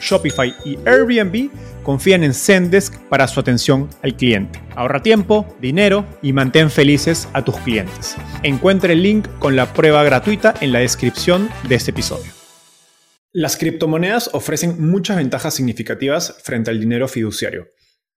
[0.00, 1.50] Shopify y Airbnb
[1.82, 4.60] confían en Zendesk para su atención al cliente.
[4.74, 8.16] Ahorra tiempo, dinero y mantén felices a tus clientes.
[8.42, 12.32] Encuentre el link con la prueba gratuita en la descripción de este episodio.
[13.32, 17.68] Las criptomonedas ofrecen muchas ventajas significativas frente al dinero fiduciario,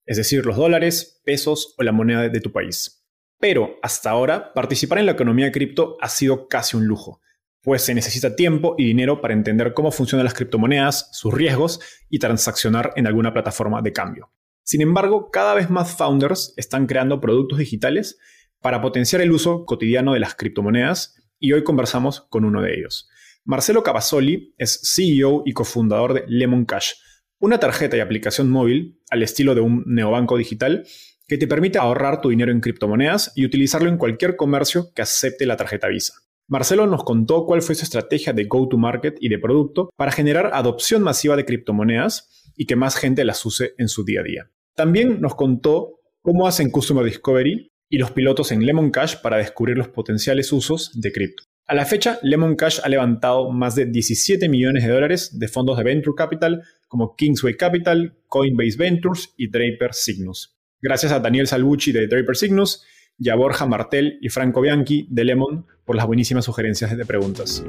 [0.05, 3.05] es decir, los dólares, pesos o la moneda de tu país.
[3.39, 7.21] Pero hasta ahora, participar en la economía cripto ha sido casi un lujo
[7.61, 11.79] pues se necesita tiempo y dinero para entender cómo funcionan las criptomonedas, sus riesgos
[12.09, 14.31] y transaccionar en alguna plataforma de cambio.
[14.63, 18.19] Sin embargo, cada vez más founders están creando productos digitales
[18.61, 23.09] para potenciar el uso cotidiano de las criptomonedas y hoy conversamos con uno de ellos.
[23.45, 26.91] Marcelo Cavazzoli es CEO y cofundador de Lemon Cash,
[27.39, 30.85] una tarjeta y aplicación móvil al estilo de un neobanco digital
[31.27, 35.45] que te permite ahorrar tu dinero en criptomonedas y utilizarlo en cualquier comercio que acepte
[35.45, 36.13] la tarjeta Visa.
[36.49, 41.03] Marcelo nos contó cuál fue su estrategia de go-to-market y de producto para generar adopción
[41.03, 44.51] masiva de criptomonedas y que más gente las use en su día a día.
[44.75, 49.77] También nos contó cómo hacen Customer Discovery y los pilotos en Lemon Cash para descubrir
[49.77, 51.43] los potenciales usos de cripto.
[51.67, 55.77] A la fecha, Lemon Cash ha levantado más de 17 millones de dólares de fondos
[55.77, 60.57] de Venture Capital como Kingsway Capital, Coinbase Ventures y Draper Cygnus.
[60.81, 62.83] Gracias a Daniel Salvucci de Draper Cygnus
[63.19, 67.63] y a Borja Martel y Franco Bianchi de Lemon por las buenísimas sugerencias de preguntas.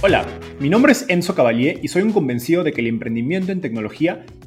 [0.00, 0.24] Hola,
[0.60, 4.24] mi nombre es Enzo Cavalier y soy un convencido de que el emprendimiento en tecnología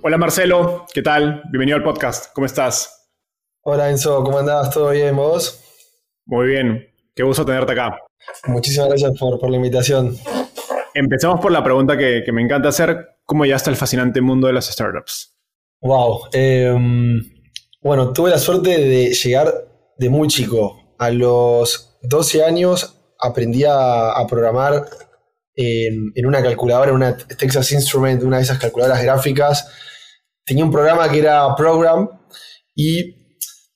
[0.00, 1.42] Hola Marcelo, ¿qué tal?
[1.50, 3.10] Bienvenido al podcast, ¿cómo estás?
[3.62, 4.70] Hola Enzo, ¿cómo andás?
[4.70, 5.60] ¿Todo bien vos?
[6.24, 6.86] Muy bien,
[7.16, 7.98] qué gusto tenerte acá.
[8.46, 10.16] Muchísimas gracias por, la invitación.
[10.94, 14.52] Empecemos por la pregunta que, me encanta hacer, ¿cómo ya está el fascinante mundo de
[14.52, 15.36] las startups?
[15.80, 17.20] Wow, em,
[17.80, 19.52] bueno, tuve la suerte de llegar
[19.96, 20.94] de muy chico.
[20.98, 24.84] A los 12 años aprendí a, programar
[25.56, 29.72] en, en, una calculadora, en una Texas Instrument, una de esas calculadoras gráficas.
[30.48, 32.08] Tenía un programa que era Program
[32.74, 33.18] y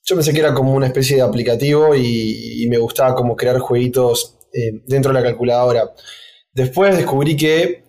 [0.02, 4.38] yo pensé que era como una especie de aplicativo y, me gustaba como crear jueguitos
[4.54, 5.92] eh, dentro de la calculadora.
[6.54, 7.84] Después descubrí que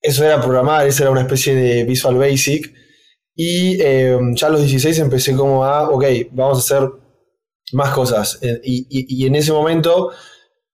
[0.00, 2.72] eso era programar, eso era una especie de Visual Basic.
[3.34, 6.88] Y eh, ya a los 16 empecé como a, ok, vamos a hacer
[7.72, 8.38] más cosas.
[8.40, 10.10] Eh, y, en ese momento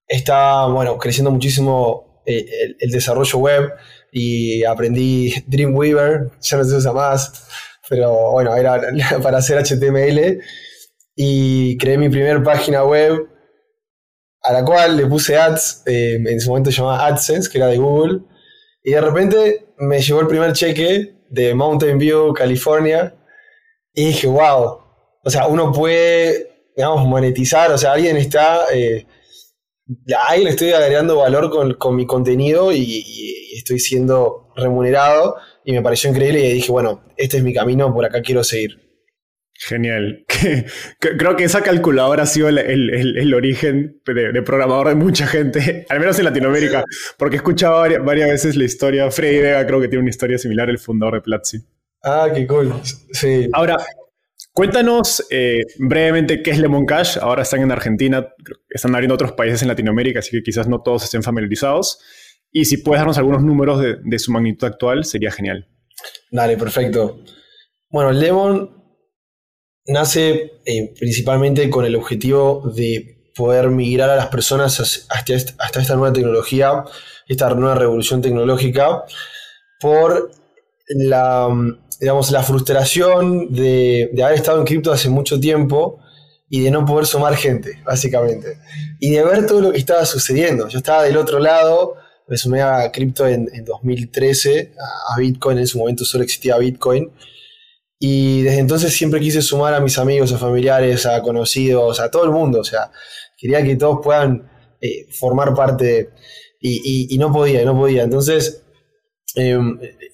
[0.06, 3.72] estaba, bueno, creciendo muchísimo el, el, desarrollo web
[4.12, 7.48] y aprendí Dreamweaver, ya no se usa más
[7.92, 8.80] pero bueno, era
[9.22, 10.40] para hacer HTML
[11.14, 13.28] y creé mi primera página web
[14.44, 17.66] a la cual le puse ads, eh, en su momento se llamaba AdSense, que era
[17.66, 18.22] de Google,
[18.82, 23.14] y de repente me llegó el primer cheque de Mountain View, California,
[23.92, 24.80] y dije, wow,
[25.22, 29.06] o sea, uno puede, digamos, monetizar, o sea, alguien está, eh,
[30.28, 36.10] ahí le estoy agregando valor con, mi contenido y estoy siendo remunerado y me pareció
[36.10, 38.80] increíble y dije, bueno, este es mi camino, por acá quiero seguir.
[39.54, 40.24] Genial.
[40.98, 46.18] Creo que esa calculadora ha sido el, origen de, programador de mucha gente, al menos
[46.18, 46.84] en Latinoamérica,
[47.16, 49.10] porque he escuchado varias, veces la historia.
[49.10, 51.58] Freddy Vega creo que tiene una historia similar, el fundador de Platzi.
[52.02, 52.74] Ah, qué cool.
[53.12, 53.48] Sí.
[53.52, 53.76] Ahora,
[54.54, 57.16] Cuéntanos eh, brevemente qué es Lemon Cash.
[57.18, 58.28] Ahora están en Argentina,
[58.68, 61.98] están abriendo otros países en Latinoamérica, así que quizás no todos estén familiarizados.
[62.50, 65.66] Y si puedes darnos algunos números de, su magnitud actual, sería genial.
[66.30, 67.20] Dale, perfecto.
[67.88, 68.82] Bueno, Lemon
[69.86, 75.96] nace eh, principalmente con el objetivo de poder migrar a las personas hasta, hasta esta
[75.96, 76.84] nueva tecnología,
[77.26, 79.04] esta nueva revolución tecnológica,
[79.80, 80.41] por
[80.96, 81.48] la,
[82.00, 86.00] digamos, la frustración de, haber estado en cripto hace mucho tiempo
[86.48, 88.58] y de no poder sumar gente, básicamente.
[89.00, 90.68] Y de ver todo lo que estaba sucediendo.
[90.68, 91.94] Yo estaba del otro lado,
[92.28, 94.74] me sumé a cripto en, 2013,
[95.08, 97.10] a, Bitcoin, en ese momento solo existía Bitcoin.
[97.98, 102.24] Y desde entonces siempre quise sumar a mis amigos, a familiares, a conocidos, a todo
[102.24, 102.60] el mundo.
[102.60, 102.90] O sea,
[103.38, 104.50] quería que todos puedan
[104.80, 106.10] eh, formar parte
[106.60, 108.02] y, no podía, no podía.
[108.02, 108.61] Entonces,
[109.36, 109.58] eh,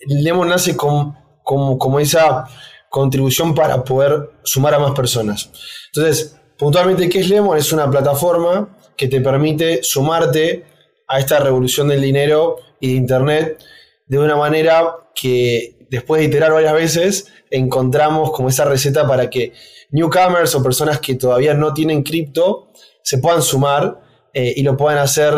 [0.06, 2.46] Lemon nace como, como, esa
[2.88, 5.50] contribución para poder sumar a más personas.
[5.92, 7.56] Entonces, puntualmente, ¿qué es Lemon?
[7.56, 10.64] Es una plataforma que te permite sumarte
[11.06, 13.58] a esta revolución del dinero y de Internet
[14.06, 19.52] de una manera que después de iterar varias veces encontramos como esa receta para que
[19.90, 22.68] newcomers o personas que todavía no tienen cripto
[23.02, 24.00] se puedan sumar
[24.34, 25.34] eh, y lo puedan hacer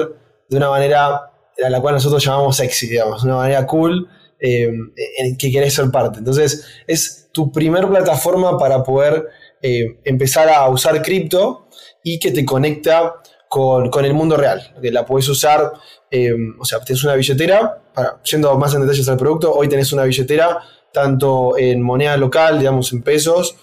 [0.48, 1.29] de una manera
[1.64, 4.08] a la cual nosotros llamamos sexy, digamos, una manera cool
[4.38, 4.70] eh,
[5.18, 6.18] en que querés ser parte.
[6.18, 9.28] Entonces, es tu primer plataforma para poder
[9.62, 11.68] eh, empezar a usar cripto
[12.02, 13.16] y que te conecta
[13.48, 14.74] con, el mundo real.
[14.80, 15.72] Que la puedes usar,
[16.10, 19.92] eh, o sea, tienes una billetera, para, yendo más en detalles al producto, hoy tenés
[19.92, 20.60] una billetera
[20.92, 23.56] tanto en moneda local, digamos en pesos,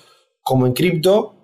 [0.43, 1.35] como en cripto,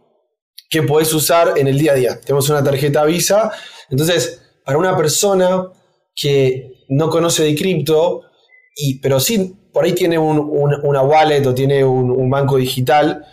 [0.70, 2.22] que podés usar en el día a día.
[2.22, 3.52] Tenemos una tarjeta Visa.
[3.90, 5.70] Entonces, para una persona
[6.16, 8.22] que no conoce de cripto,
[8.76, 13.26] y, pero sí por ahí tiene una wallet o tiene un, banco digital,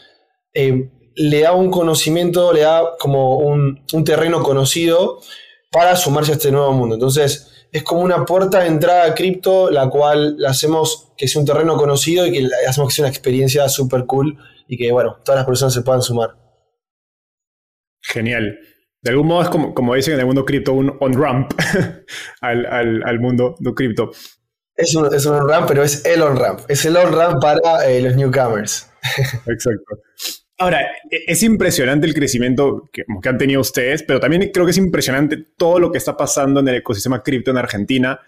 [0.55, 5.21] eh, le da un conocimiento, le da como un, terreno conocido
[5.71, 6.94] para sumarse a este nuevo mundo.
[6.94, 11.41] Entonces, es como una puerta de entrada a cripto, la cual la hacemos que sea
[11.41, 15.19] un terreno conocido y que hacemos que sea una experiencia súper cool y que, bueno,
[15.23, 16.37] todas las personas se puedan sumar.
[18.00, 18.59] Genial.
[19.02, 21.52] De algún modo es como, como dicen en el mundo cripto, un on-ramp
[22.41, 24.11] al, mundo de cripto.
[24.75, 26.61] Es un, es un on-ramp, pero es el on-ramp.
[26.69, 28.91] Es el on-ramp para eh, los newcomers.
[29.47, 30.00] Exacto.
[30.58, 34.79] Ahora, e, es impresionante el crecimiento que, han tenido ustedes, pero también creo que es
[34.79, 38.20] impresionante todo lo que está pasando en el ecosistema cripto en Argentina,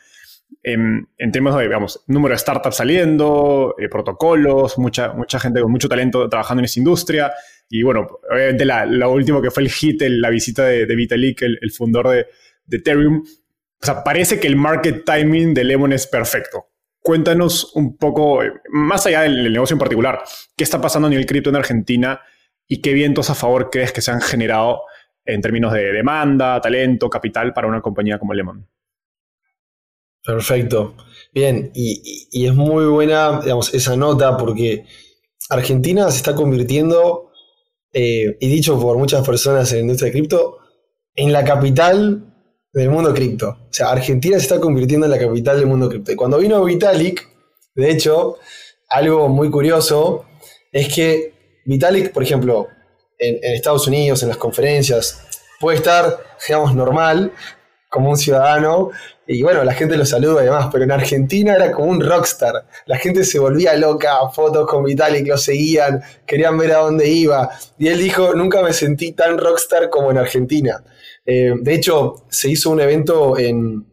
[0.62, 5.70] en, en términos de, digamos, número de startups saliendo, eh, protocolos, mucha, mucha gente con
[5.70, 7.32] mucho talento trabajando en esa industria.
[7.74, 12.10] Y bueno, obviamente lo último que fue el hit, la visita de, Vitalik, el, fundador
[12.10, 12.26] de,
[12.70, 13.22] Ethereum.
[13.24, 16.66] O sea, parece que el market timing de Lemon es perfecto.
[17.00, 20.22] Cuéntanos un poco, eh, más allá del, negocio en particular,
[20.54, 22.20] qué está pasando a nivel cripto en Argentina
[22.68, 24.82] y qué vientos a favor crees que se han generado
[25.24, 28.68] en términos de demanda, talento, capital para una compañía como Lemon.
[30.22, 30.94] Perfecto.
[31.32, 34.84] Bien, y, es muy buena, digamos, esa nota porque
[35.48, 37.31] Argentina se está convirtiendo,
[37.92, 40.58] eh, y dicho por muchas personas en la industria de cripto,
[41.14, 42.32] en la capital
[42.72, 43.48] del mundo cripto.
[43.48, 46.12] O sea, Argentina se está convirtiendo en la capital del mundo cripto.
[46.12, 47.28] Y cuando vino Vitalik,
[47.74, 48.38] de hecho,
[48.88, 50.24] algo muy curioso
[50.70, 52.68] es que Vitalik, por ejemplo,
[53.18, 55.22] en, Estados Unidos, en las conferencias,
[55.60, 57.32] puede estar, digamos, normal,
[57.92, 58.90] como un ciudadano,
[59.26, 62.66] y bueno, la gente lo saluda y demás, pero en Argentina era como un rockstar.
[62.86, 67.50] La gente se volvía loca, fotos con Vitalik, lo seguían, querían ver a dónde iba.
[67.78, 70.82] Y él dijo, nunca me sentí tan rockstar como en Argentina.
[71.26, 73.86] Eh, de hecho, se hizo un evento en,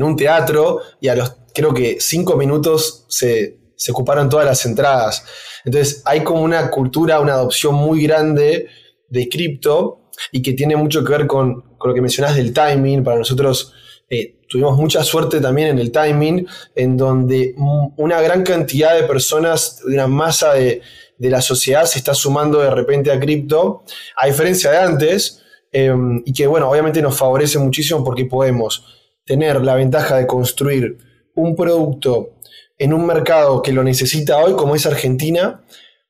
[0.00, 3.58] un teatro y a los, creo que cinco minutos se,
[3.90, 5.22] ocuparon todas las entradas.
[5.66, 8.68] Entonces, hay como una cultura, una adopción muy grande
[9.10, 13.04] de cripto y que tiene mucho que ver con, lo que mencionás del timing.
[13.04, 13.72] Para nosotros
[14.08, 17.54] eh, tuvimos mucha suerte también en el timing, en donde
[17.96, 20.80] una gran cantidad de personas, una masa de,
[21.18, 23.84] de la sociedad se está sumando de repente a cripto,
[24.16, 25.44] a diferencia de antes,
[25.76, 28.84] Em, y que, bueno, obviamente nos favorece muchísimo porque podemos
[29.26, 30.98] tener la ventaja de construir
[31.34, 32.36] un producto
[32.78, 35.64] en un mercado que lo necesita hoy, como es Argentina,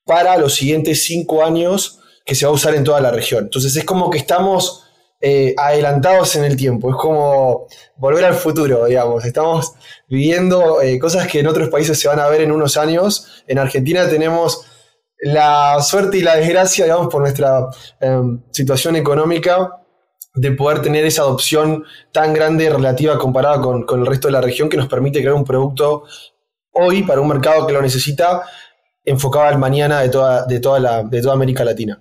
[0.04, 3.44] para los siguientes cinco años que se va a usar en toda la región.
[3.44, 4.84] Entonces es como que estamos
[5.20, 7.66] eh, adelantados en el tiempo, es como
[7.96, 9.24] volver al futuro, digamos.
[9.24, 9.72] Estamos
[10.08, 13.44] viviendo eh, cosas que en otros países se van a ver en unos años.
[13.46, 14.66] En Argentina tenemos
[15.20, 17.68] la suerte y la desgracia, digamos, por nuestra
[18.00, 19.80] em, situación económica,
[20.34, 24.68] de poder tener esa adopción tan grande relativa comparada con, el resto de la región
[24.68, 26.04] que nos permite crear un producto
[26.72, 28.42] hoy para un mercado que lo necesita
[29.04, 32.00] enfocaba al mañana de toda, de toda, la, de toda América Latina.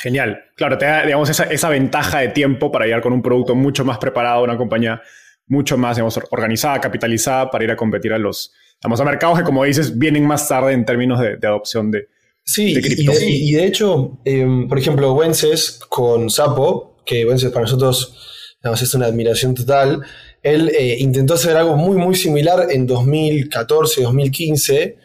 [0.00, 0.44] Genial.
[0.54, 3.84] Claro, te da digamos, esa, esa, ventaja de tiempo para llegar con un producto mucho
[3.84, 5.02] más preparado, una compañía
[5.48, 9.44] mucho más digamos, organizada, capitalizada para ir a competir a los digamos, a mercados que,
[9.44, 12.06] como dices, vienen más tarde en términos de, de adopción de,
[12.44, 13.12] sí, de cripto.
[13.20, 18.80] Y, y de, hecho, eh, por ejemplo, Wences con Sapo, que Wences para nosotros digamos,
[18.80, 20.02] es una admiración total,
[20.44, 24.96] él eh, intentó hacer algo muy, muy similar en 2014, 2015,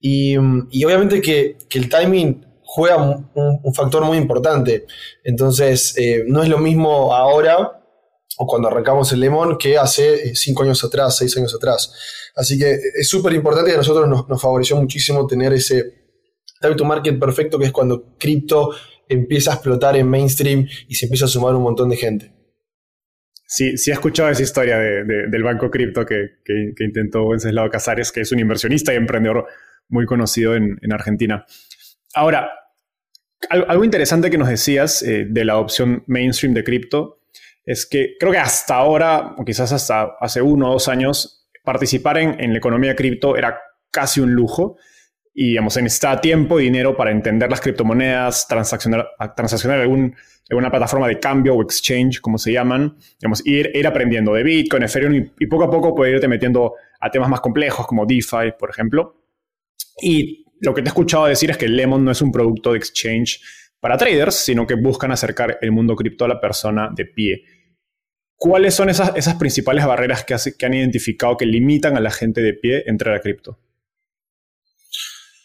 [0.00, 0.36] y,
[0.70, 2.47] y obviamente que, que el timing
[2.78, 2.96] juega
[3.34, 4.86] un, factor muy importante.
[5.24, 7.82] Entonces, eh, no es lo mismo ahora
[8.36, 11.92] o cuando arrancamos el Lemon que hace eh, cinco años atrás, seis años atrás.
[12.36, 15.92] Así que es súper importante y a nosotros nos, favoreció muchísimo tener ese
[16.60, 18.70] time to market perfecto, que es cuando cripto
[19.08, 22.32] empieza a explotar en mainstream y se empieza a sumar un montón de gente.
[23.44, 27.70] Sí, sí he escuchado esa historia de, de, del banco cripto que, que, intentó Wenceslao
[27.70, 29.46] Casares, que es un inversionista y emprendedor
[29.88, 31.44] muy conocido en Argentina.
[32.14, 32.50] Ahora,
[33.50, 37.20] algo interesante que nos decías eh, de la adopción mainstream de cripto
[37.64, 42.18] es que creo que hasta ahora, o quizás hasta hace uno o dos años, participar
[42.18, 44.76] en, en la economía cripto era casi un lujo
[45.40, 50.16] y digamos, se necesitaba tiempo y dinero para entender las criptomonedas, transaccionar, transaccionar algún,
[50.50, 54.82] alguna plataforma de cambio o exchange, como se llaman, digamos, ir, ir aprendiendo de Bitcoin,
[54.82, 58.54] Ethereum y, y poco a poco poder irte metiendo a temas más complejos como DeFi,
[58.58, 59.22] por ejemplo.
[60.02, 62.78] Y lo que te he escuchado decir es que Lemon no es un producto de
[62.78, 63.40] exchange
[63.80, 67.44] para traders, sino que buscan acercar el mundo cripto a la persona de pie.
[68.36, 70.34] ¿Cuáles son esas, esas principales barreras que,
[70.66, 73.58] han identificado que limitan a la gente de pie entrar a cripto?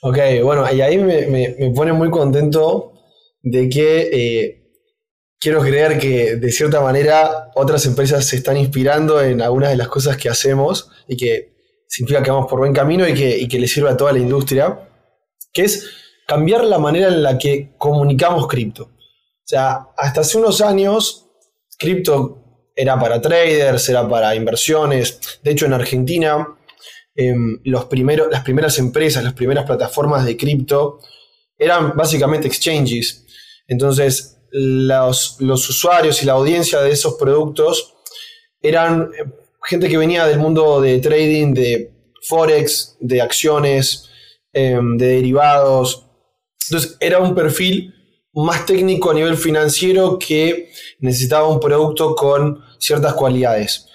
[0.01, 2.93] Ok, bueno, y ahí me, me, me pone muy contento
[3.41, 4.63] de que eh,
[5.39, 9.87] quiero creer que de cierta manera otras empresas se están inspirando en algunas de las
[9.87, 11.53] cosas que hacemos y que
[11.87, 14.19] significa que vamos por buen camino y que, y que le sirve a toda la
[14.19, 14.89] industria
[15.53, 15.89] que es
[16.27, 18.83] cambiar la manera en la que comunicamos cripto.
[18.83, 21.27] O sea, hasta hace unos años,
[21.77, 25.19] cripto era para traders, era para inversiones.
[25.43, 26.47] De hecho, en Argentina,
[27.89, 30.99] primeros, las primeras empresas, las primeras plataformas de cripto
[31.57, 33.25] eran básicamente exchanges.
[33.67, 37.95] Entonces, los, los, usuarios y la audiencia de esos productos
[38.61, 39.25] eran eh,
[39.63, 41.91] gente que venía del mundo de trading, de
[42.27, 44.09] forex, de acciones,
[44.53, 46.07] eh, de derivados.
[46.69, 47.93] Entonces era un perfil
[48.33, 53.87] más técnico a nivel financiero que necesitaba un producto con ciertas cualidades.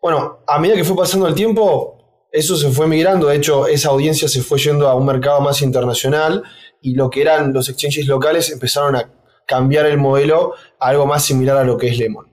[0.00, 3.28] Bueno, a medida que fue pasando el tiempo, eso se fue migrando.
[3.28, 6.42] De hecho, esa audiencia se fue yendo a un mercado más internacional
[6.80, 9.12] y lo que eran los exchanges locales empezaron a
[9.46, 12.32] cambiar el modelo a algo más similar a lo que es Lemon.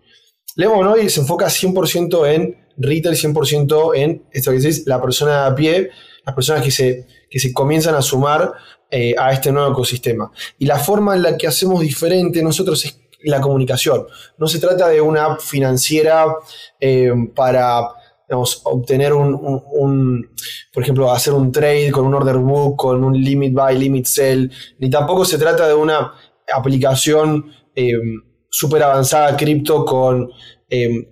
[0.55, 5.53] Lemon hoy se enfoca 100% en retail, 100% en esto que decís, la persona a
[5.53, 5.91] pie,
[6.29, 8.53] las personas que se que se comienzan a sumar
[8.89, 10.31] eh, a este nuevo ecosistema.
[10.57, 14.05] Y la forma en la que hacemos diferente nosotros es la comunicación.
[14.37, 16.25] No se trata de una app financiera
[16.79, 17.81] eh, para
[18.63, 20.29] obtener un,
[20.71, 24.51] por ejemplo, hacer un trade con un order book, con un limit buy, limit sell,
[24.77, 26.13] ni tampoco se trata de una
[26.53, 27.93] aplicación eh,
[28.49, 30.29] súper avanzada cripto con
[30.69, 31.09] eh,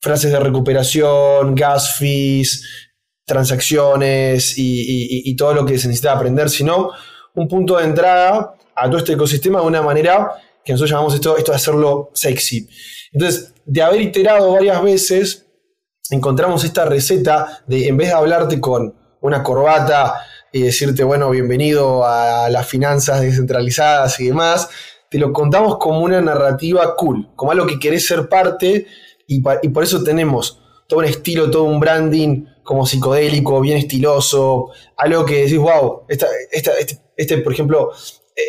[0.00, 2.85] frases de recuperación, gas fees,
[3.26, 6.92] transacciones y, todo lo que se necesita aprender, sino
[7.34, 10.30] un punto de entrada a todo este ecosistema de una manera
[10.64, 12.68] que nosotros llamamos esto, esto de hacerlo sexy.
[13.12, 15.46] Entonces, de haber iterado varias veces,
[16.10, 20.14] encontramos esta receta de, en vez de hablarte con una corbata
[20.52, 24.68] y decirte, bueno, bienvenido a las finanzas descentralizadas y demás,
[25.10, 28.86] te lo contamos como una narrativa cool, como algo que querés ser parte
[29.26, 35.24] y por eso tenemos todo un estilo, todo un branding como psicodélico, bien estiloso, algo
[35.24, 36.26] que decís, wow, este,
[37.16, 37.92] este, por ejemplo,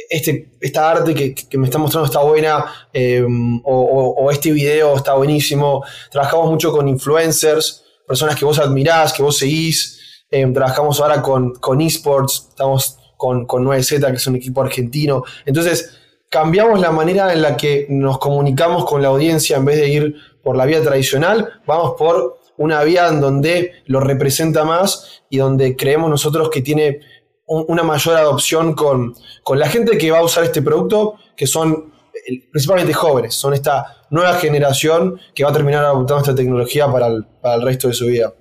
[0.10, 3.26] este, esta arte que, que me está mostrando está buena, eh,
[3.64, 5.84] o, este video está buenísimo.
[6.12, 10.26] Trabajamos mucho con influencers, personas que vos admirás, que vos seguís.
[10.32, 15.24] Eh, trabajamos ahora con, con esports, estamos con, con 9Z, que es un equipo argentino.
[15.46, 15.96] Entonces,
[16.28, 20.16] cambiamos la manera en la que nos comunicamos con la audiencia en vez de ir
[20.44, 25.76] por la vía tradicional, vamos por una vía en donde lo representa más y donde
[25.76, 27.00] creemos nosotros que tiene
[27.46, 31.48] un, una mayor adopción con, con, la gente que va a usar este producto, que
[31.48, 36.92] son eh, principalmente jóvenes, son esta nueva generación que va a terminar adoptando esta tecnología
[36.92, 38.34] para el, para el resto de su vida.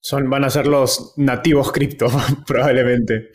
[0.00, 2.06] Son, van a ser los nativos cripto,
[2.46, 3.30] probablemente.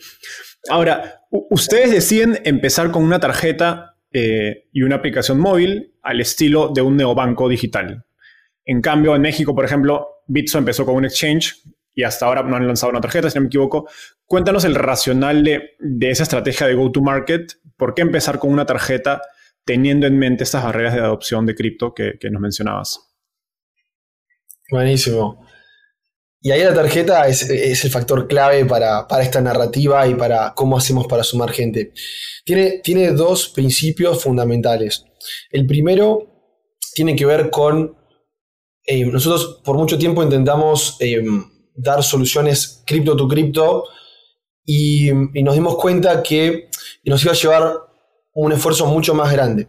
[0.68, 6.82] Ahora, ustedes deciden empezar con una tarjeta eh, y una aplicación móvil al estilo de
[6.82, 8.04] un neobanco digital.
[8.70, 11.60] En cambio, en México, por ejemplo, Bitso empezó con un exchange
[11.92, 13.88] y hasta ahora no han lanzado una tarjeta, si no me equivoco.
[14.24, 17.54] Cuéntanos el racional de, esa estrategia de go-to-market.
[17.76, 19.22] ¿Por qué empezar con una tarjeta
[19.64, 23.00] teniendo en mente estas barreras de adopción de cripto que, nos mencionabas?
[24.70, 25.44] Buenísimo.
[26.40, 31.08] Y ahí la tarjeta es, el factor clave para, esta narrativa y para cómo hacemos
[31.08, 31.92] para sumar gente.
[32.44, 35.04] Tiene, tiene dos principios fundamentales.
[35.50, 36.54] El primero
[36.94, 37.98] tiene que ver con,
[38.92, 41.22] eh, nosotros por mucho tiempo intentamos eh,
[41.76, 43.84] dar soluciones cripto to cripto
[44.66, 46.68] y, nos dimos cuenta que
[47.04, 47.72] nos iba a llevar
[48.34, 49.68] un esfuerzo mucho más grande.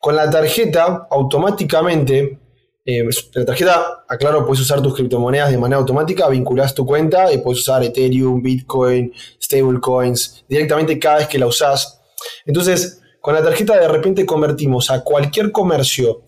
[0.00, 2.40] Con la tarjeta, automáticamente,
[2.86, 7.38] eh, la tarjeta, aclaro, puedes usar tus criptomonedas de manera automática, vinculas tu cuenta y
[7.38, 12.00] puedes usar Ethereum, Bitcoin, stablecoins directamente cada vez que la usas.
[12.46, 16.22] Entonces, con la tarjeta de repente convertimos a cualquier comercio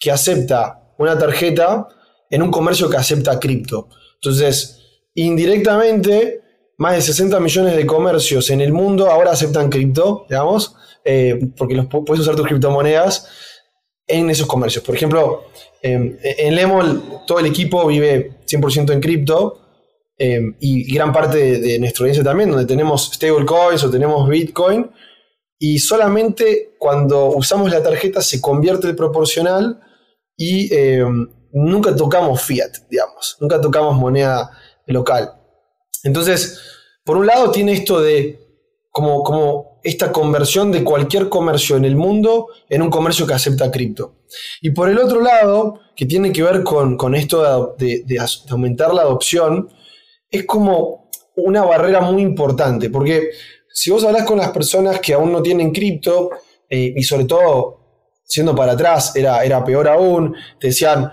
[0.00, 1.88] que acepta una tarjeta
[2.30, 3.88] en un comercio que acepta cripto.
[4.14, 4.80] Entonces,
[5.14, 6.40] indirectamente,
[6.78, 10.74] más de 60 millones de comercios en el mundo ahora aceptan cripto, digamos,
[11.04, 13.28] eh, porque los puedes usar tus criptomonedas
[14.06, 14.84] en esos comercios.
[14.84, 15.44] Por ejemplo,
[15.82, 19.60] em, en Lemon todo el equipo vive 100% en cripto
[20.18, 24.90] em, y gran parte de, de, nuestra audiencia también, donde tenemos stablecoins o tenemos Bitcoin,
[25.58, 29.80] y solamente cuando usamos la tarjeta se convierte el proporcional
[30.36, 34.50] y em, nunca tocamos fiat, digamos, nunca tocamos moneda
[34.86, 35.32] local.
[36.04, 36.60] Entonces,
[37.04, 38.40] por un lado tiene esto de
[38.90, 43.70] como, como esta conversión de cualquier comercio en el mundo en un comercio que acepta
[43.70, 44.14] cripto.
[44.60, 49.02] Y por el otro lado, que tiene que ver con, esto de, de aumentar la
[49.02, 49.68] adopción,
[50.30, 53.30] es como una barrera muy importante, porque
[53.70, 56.30] si vos hablas con las personas que aún no tienen cripto,
[56.68, 57.85] eh, y sobre todo
[58.26, 61.10] siendo para atrás era, era peor aún, te decían,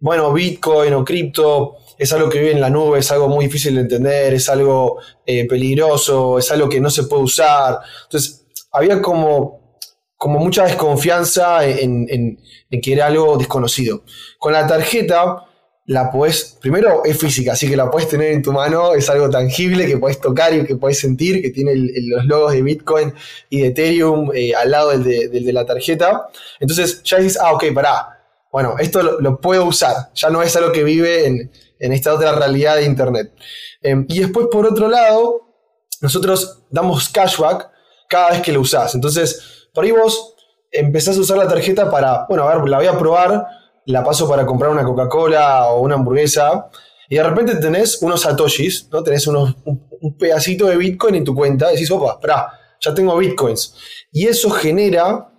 [0.00, 3.76] bueno, Bitcoin o cripto es algo que vive en la nube, es algo muy difícil
[3.76, 7.78] de entender, es algo eh, peligroso, es algo que no se puede usar.
[8.04, 9.78] Entonces, había como,
[10.16, 14.02] como mucha desconfianza en, en que era algo desconocido.
[14.38, 15.44] Con la tarjeta,
[15.84, 19.28] la puedes, primero es física, así que la puedes tener en tu mano, es algo
[19.28, 23.12] tangible que puedes tocar y que puedes sentir, que tiene los logos de Bitcoin
[23.50, 26.28] y de Ethereum eh, al lado del de, la tarjeta.
[26.60, 28.20] Entonces ya dices, ah, ok, pará,
[28.52, 32.76] bueno, esto lo, puedo usar, ya no es algo que vive en, esta otra realidad
[32.76, 33.32] de Internet.
[33.80, 35.52] Em, y después, por otro lado,
[36.00, 37.68] nosotros damos cashback
[38.08, 38.94] cada vez que lo usás.
[38.94, 40.36] Entonces, por ahí vos
[40.70, 43.46] empezás a usar la tarjeta para, bueno, a ver, la voy a probar
[43.86, 46.70] la paso para comprar una Coca-Cola o una hamburguesa,
[47.08, 49.02] y de repente tenés unos satoshis, ¿no?
[49.02, 52.48] Tenés unos, un, pedacito de Bitcoin en tu cuenta, decís, opa, espera,
[52.80, 53.74] ya tengo Bitcoins.
[54.10, 55.30] Y eso genera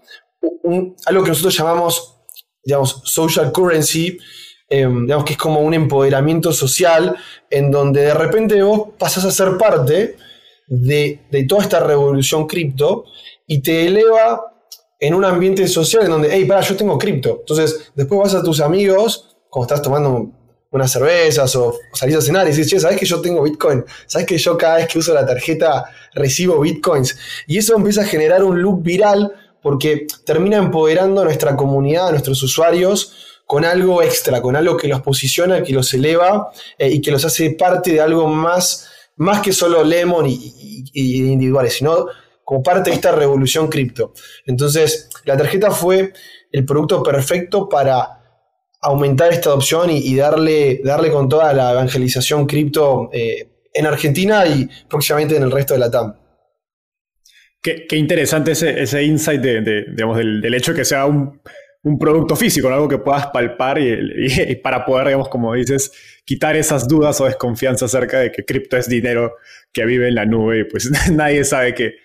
[1.05, 2.15] algo que nosotros llamamos,
[2.63, 4.17] digamos, social currency,
[4.69, 7.15] em, digamos que es como un empoderamiento social,
[7.49, 10.15] en donde de repente vos pasás a ser parte
[10.67, 13.05] de, de toda esta revolución cripto
[13.47, 14.52] y te eleva
[15.03, 17.39] en un ambiente social en donde, hey, para, yo tengo cripto.
[17.41, 20.31] Entonces, después vas a tus amigos, como estás tomando
[20.71, 23.83] unas cervezas o, salís a cenar y dices, che, ¿sabes que yo tengo Bitcoin?
[24.05, 27.17] ¿Sabes que yo cada vez que uso la tarjeta recibo Bitcoins?
[27.47, 32.11] Y eso empieza a generar un loop viral porque termina empoderando a nuestra comunidad, a
[32.11, 37.01] nuestros usuarios, con algo extra, con algo que los posiciona, que los eleva eh, y
[37.01, 38.87] que los hace parte de algo más,
[39.17, 42.07] más que solo Lemon y, y individuales, sino
[42.43, 44.13] como parte de esta revolución cripto.
[44.45, 46.13] Entonces, la tarjeta fue
[46.51, 48.23] el producto perfecto para
[48.81, 54.69] aumentar esta adopción y, darle, darle con toda la evangelización cripto eh, en Argentina y
[54.89, 56.15] próximamente en el resto de la TAM.
[57.61, 61.39] Qué, interesante ese, insight de, digamos, del, hecho de que sea un,
[61.97, 65.91] producto físico, algo que puedas palpar y, para poder, digamos, como dices,
[66.25, 69.35] quitar esas dudas o desconfianza acerca de que cripto es dinero
[69.71, 71.95] que vive en la nube y pues nadie sabe que,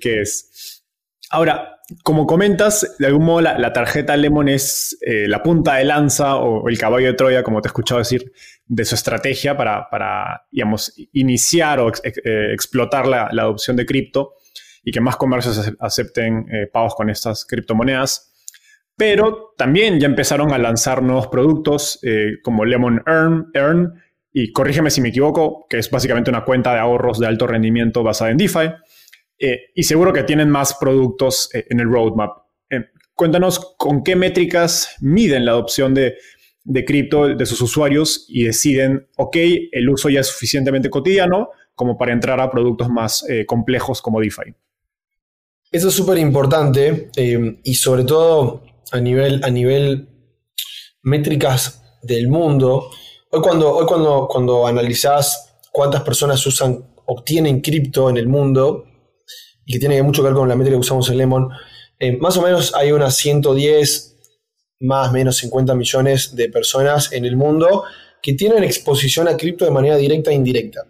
[0.00, 0.84] que, es.
[1.30, 6.36] Ahora, como comentas, de algún modo la, tarjeta Lemon es eh, la punta de lanza
[6.36, 8.32] o, el caballo de Troya, como te he escuchado decir,
[8.64, 14.34] de su estrategia para, para digamos, iniciar o eh, explotar la, adopción de cripto
[14.82, 18.32] y que más comercios acepten eh, pagos con estas criptomonedas.
[18.96, 22.00] Pero también ya empezaron a lanzar nuevos productos
[22.42, 23.92] como Lemon Earn, Earn,
[24.38, 28.02] y corrígeme si me equivoco, que es básicamente una cuenta de ahorros de alto rendimiento
[28.02, 28.70] basada en DeFi.
[29.38, 32.38] Eh, y seguro que tienen más productos eh, en el roadmap.
[32.70, 36.16] Eh, cuéntanos con qué métricas miden la adopción de,
[36.64, 39.36] de cripto de sus usuarios y deciden, ok,
[39.72, 44.54] el uso ya es suficientemente cotidiano como para entrar a productos más complejos como DeFi.
[45.70, 50.08] Eso es súper importante y sobre todo a nivel, a nivel
[51.02, 52.90] métricas del mundo.
[53.30, 58.86] hoy cuando, hoy cuando, cuando analizás cuántas personas usan, obtienen cripto en el mundo,
[59.66, 61.50] y que tiene mucho que ver con la métrica que usamos en Lemon,
[61.98, 64.16] eh, más o menos hay unas 110,
[64.80, 67.84] más o menos 50 millones de personas en el mundo
[68.22, 70.82] que tienen exposición a cripto de manera directa e indirecta.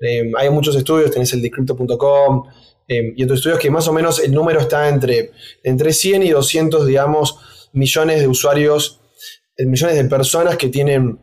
[0.00, 2.44] Eh, hay muchos estudios, tenés el de crypto.com
[2.86, 6.30] eh, y otros estudios que más o menos el número está entre, entre 100 y
[6.30, 7.38] 200, digamos,
[7.72, 9.00] millones de usuarios,
[9.58, 11.18] millones de personas que tienen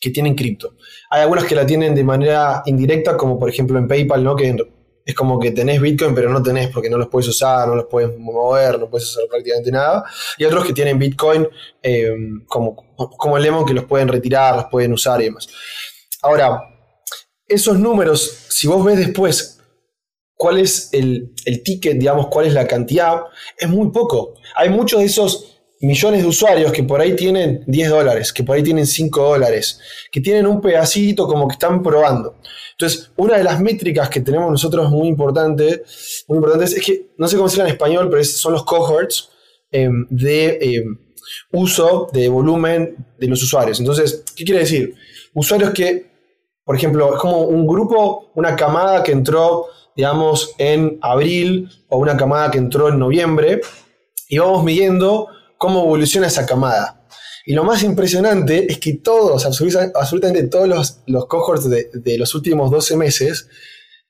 [0.00, 0.74] que tienen cripto.
[1.08, 4.36] Hay algunas que la tienen de manera indirecta, como por ejemplo en PayPal, ¿no?
[4.36, 4.54] que
[5.04, 7.86] es como que tenés Bitcoin, pero no tenés porque no los puedes usar, no los
[7.86, 10.04] puedes mover, no puedes hacer prácticamente nada.
[10.38, 11.46] Y otros que tienen Bitcoin
[11.82, 12.10] eh,
[12.46, 15.48] como, como el Lemon, que los pueden retirar, los pueden usar y demás.
[16.22, 16.62] Ahora,
[17.46, 19.60] esos números, si vos ves después
[20.34, 23.20] cuál es el, el ticket, digamos, cuál es la cantidad,
[23.58, 24.34] es muy poco.
[24.56, 25.53] Hay muchos de esos
[25.84, 29.80] millones de usuarios que por ahí tienen 10 dólares, que por ahí tienen 5 dólares,
[30.10, 32.36] que tienen un pedacito como que están probando.
[32.72, 35.84] Entonces, una de las métricas que tenemos nosotros muy importante,
[36.28, 39.30] muy importantes es que, no sé cómo decirlo en español, pero son los cohorts
[39.70, 40.98] em, de em,
[41.52, 43.78] uso de volumen de los usuarios.
[43.80, 44.94] Entonces, ¿qué quiere decir?
[45.34, 46.06] Usuarios que,
[46.64, 49.66] por ejemplo, es como un grupo, una camada que entró,
[49.96, 53.60] digamos, en abril o una camada que entró en noviembre,
[54.28, 55.28] y vamos midiendo
[55.64, 57.06] cómo evoluciona esa camada.
[57.46, 62.70] Y lo más impresionante es que todos, absolutamente todos los, los cohorts de, los últimos
[62.70, 63.48] 12 meses,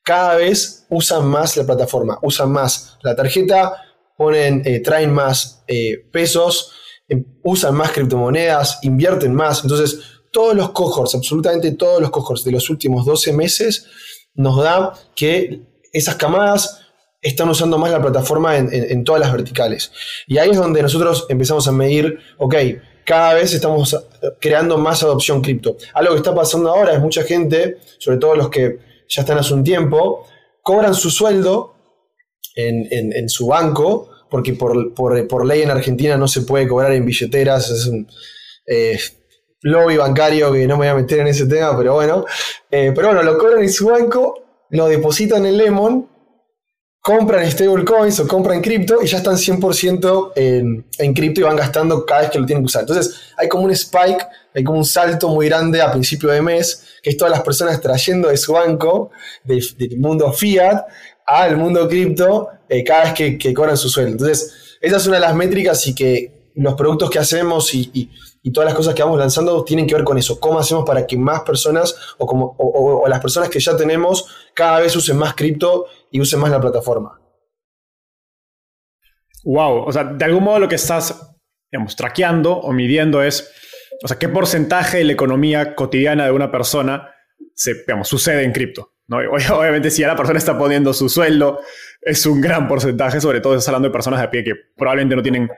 [0.03, 3.73] cada vez usan más la plataforma, usan más la tarjeta,
[4.17, 6.73] ponen, eh, traen más eh, pesos,
[7.07, 9.63] em, usan más criptomonedas, invierten más.
[9.63, 10.01] Entonces,
[10.33, 13.87] todos los cohorts, absolutamente todos los cohorts de los últimos 12 meses,
[14.35, 15.63] nos da que
[15.93, 16.84] esas camadas
[17.25, 19.91] están usando más la plataforma en, todas las verticales.
[20.27, 22.55] Y ahí es donde nosotros empezamos a medir, ok,
[23.05, 23.99] cada vez estamos
[24.41, 25.79] creando más adopción cripto.
[25.95, 29.55] Algo que está pasando ahora es mucha gente, sobre todo los que ya están hace
[29.55, 30.27] un tiempo,
[30.63, 31.75] cobran su sueldo
[32.55, 37.87] en, su banco, porque por, ley en Argentina no se puede cobrar en billeteras, es
[37.87, 38.07] un
[38.67, 38.99] eh,
[39.63, 42.27] lobby bancario que no me voy a meter en ese tema, pero bueno.
[42.71, 46.14] Eh, pero bueno, lo cobran en su banco, lo depositan en Lemon
[47.05, 52.07] compran stablecoins o compran cripto y ya están 100% en, en cripto y van gastando
[52.07, 52.81] cada vez que lo tienen que usar.
[52.81, 56.83] Entonces hay como un spike, hay como un salto muy grande a principio de mes,
[57.03, 59.11] que es todas las personas trayendo de su banco,
[59.43, 59.63] del
[59.99, 60.87] mundo fiat,
[61.27, 64.13] al mundo cripto, eh, cada vez que, que, cobran su sueldo.
[64.13, 68.51] Entonces, esa es una de las métricas y que los productos que hacemos y, y,
[68.51, 70.39] todas las cosas que vamos lanzando tienen que ver con eso.
[70.41, 74.81] ¿Cómo hacemos para que más personas o, como, o las personas que ya tenemos cada
[74.81, 77.21] vez usen más cripto y use más la plataforma.
[79.43, 81.37] Wow, o sea, de algún modo lo que estás,
[81.73, 83.53] digamos, traqueando o midiendo es,
[84.01, 87.11] o sea, qué porcentaje de la economía cotidiana de una persona
[87.57, 88.93] se, digamos, sucede en cripto.
[89.09, 89.17] ¿no?
[89.57, 91.61] Obviamente, si ya la persona está poniendo su sueldo,
[92.01, 95.17] es un gran porcentaje, sobre todo estás hablando de personas de a pie que probablemente
[95.17, 95.51] no tienen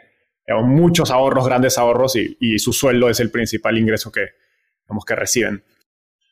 [0.65, 4.29] muchos ahorros, grandes ahorros, y, y, su sueldo es el principal ingreso que,
[4.87, 5.63] digamos, que reciben.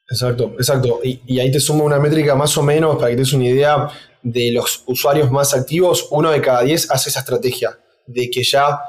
[0.09, 1.01] Exacto, exacto.
[1.03, 3.89] Y, ahí te sumo una métrica más o menos para que te des una idea
[4.25, 6.09] de los usuarios más activos.
[6.11, 8.81] Uno de cada diez hace esa estrategia de que ya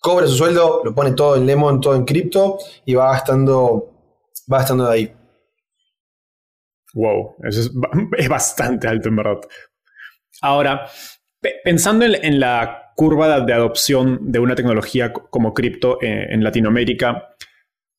[0.00, 3.92] cobra su sueldo, lo pone todo en Lemon, todo en cripto y va gastando,
[4.52, 5.16] va gastando de ahí.
[6.92, 9.40] Wow, eso es, bastante alto en verdad.
[10.42, 10.88] Ahora,
[11.64, 17.34] pensando en, la curva de, adopción de una tecnología como cripto eh, en Latinoamérica,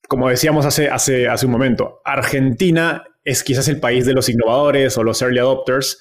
[0.07, 4.97] como decíamos hace, hace, hace un momento, Argentina es quizás el país de los innovadores
[4.97, 5.99] o los early adopters,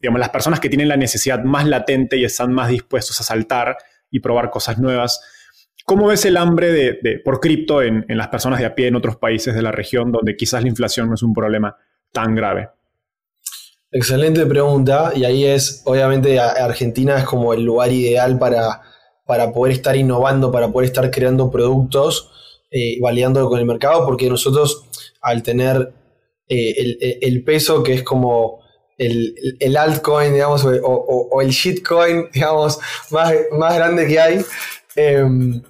[0.00, 3.78] digamos, las personas que tienen la necesidad más latente y están más dispuestos a saltar
[4.10, 5.20] y probar cosas nuevas.
[5.84, 9.16] ¿Cómo ves el hambre de, por cripto en, las personas de a pie en otros
[9.16, 11.76] países de la región donde quizás la inflación no es un problema
[12.10, 12.70] tan grave?
[13.92, 18.82] Excelente pregunta y ahí es, obviamente, Argentina es como el lugar ideal para,
[19.24, 22.32] para poder estar innovando, para poder estar creando productos
[22.72, 24.84] eh, validando con el mercado, porque nosotros
[25.22, 25.92] al tener
[26.48, 28.60] eh, el, peso que es como
[28.98, 32.78] el, el altcoin, digamos, o, el shitcoin, digamos,
[33.10, 34.44] más, más grande que hay,
[34.94, 35.62] em,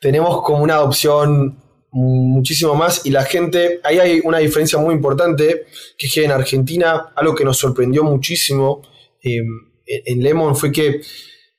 [0.00, 5.64] tenemos como una adopción muchísimo más y la gente, ahí hay una diferencia muy importante,
[5.96, 8.82] que es que en Argentina, algo que nos sorprendió muchísimo
[9.22, 9.46] em,
[9.86, 11.00] en Lemon fue que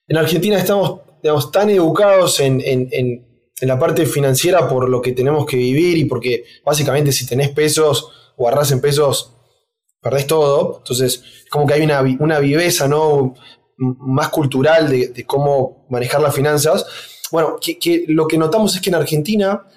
[0.08, 2.62] en Argentina estamos digamos, tan educados en
[3.62, 7.50] en la parte financiera por lo que tenemos que vivir y porque básicamente si tenés
[7.50, 9.36] pesos o agarrás en pesos,
[10.02, 10.78] perdés todo.
[10.80, 13.36] Entonces, como que hay una, viveza ¿no?
[13.78, 16.86] más cultural de, cómo manejar las finanzas.
[17.32, 17.58] Bueno,
[18.08, 19.68] lo que notamos es que en Argentina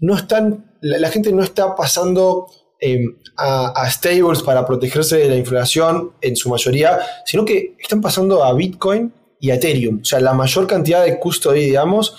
[0.00, 2.48] no están la, gente no está pasando
[2.80, 8.44] em, a, stables para protegerse de la inflación en su mayoría, sino que están pasando
[8.44, 10.00] a Bitcoin y a Ethereum.
[10.02, 12.16] O sea, la mayor cantidad de custody, digamos,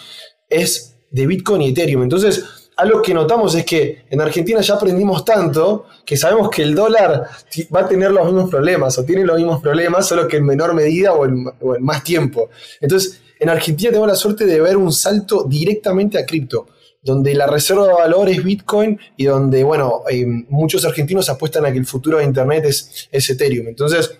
[0.49, 2.03] es de Bitcoin y Ethereum.
[2.03, 6.73] Entonces, algo que notamos es que en Argentina ya aprendimos tanto que sabemos que el
[6.73, 7.27] dólar
[7.73, 10.73] va a tener los mismos problemas o tiene los mismos problemas, solo que en menor
[10.73, 11.45] medida o en,
[11.79, 12.49] más tiempo.
[12.81, 16.67] Entonces, en Argentina tenemos la suerte de ver un salto directamente a cripto,
[17.01, 21.71] donde la reserva de valor es Bitcoin y donde, bueno, eh, muchos argentinos apuestan a
[21.71, 23.67] que el futuro de Internet es, Ethereum.
[23.67, 24.17] Entonces,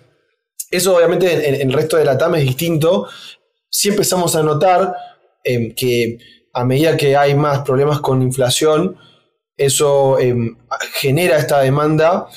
[0.70, 3.08] eso obviamente en, el resto de la TAM es distinto.
[3.68, 4.94] Sí empezamos a notar
[5.42, 6.18] eh, que
[6.54, 8.96] a medida que hay más problemas con inflación,
[9.56, 10.56] eso em,
[11.00, 12.28] genera esta demanda,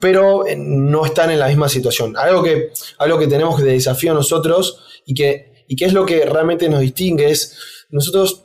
[0.00, 2.16] pero eh, no están en la misma situación.
[2.16, 6.68] Algo que, algo que tenemos de desafío nosotros y que, y es lo que realmente
[6.68, 7.58] nos distingue es,
[7.90, 8.44] nosotros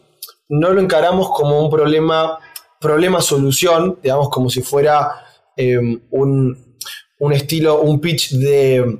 [0.50, 2.40] no lo encaramos como un problema,
[2.80, 5.12] problema-solución, digamos, como si fuera
[5.56, 6.76] em, un,
[7.20, 9.00] un, estilo, un pitch de...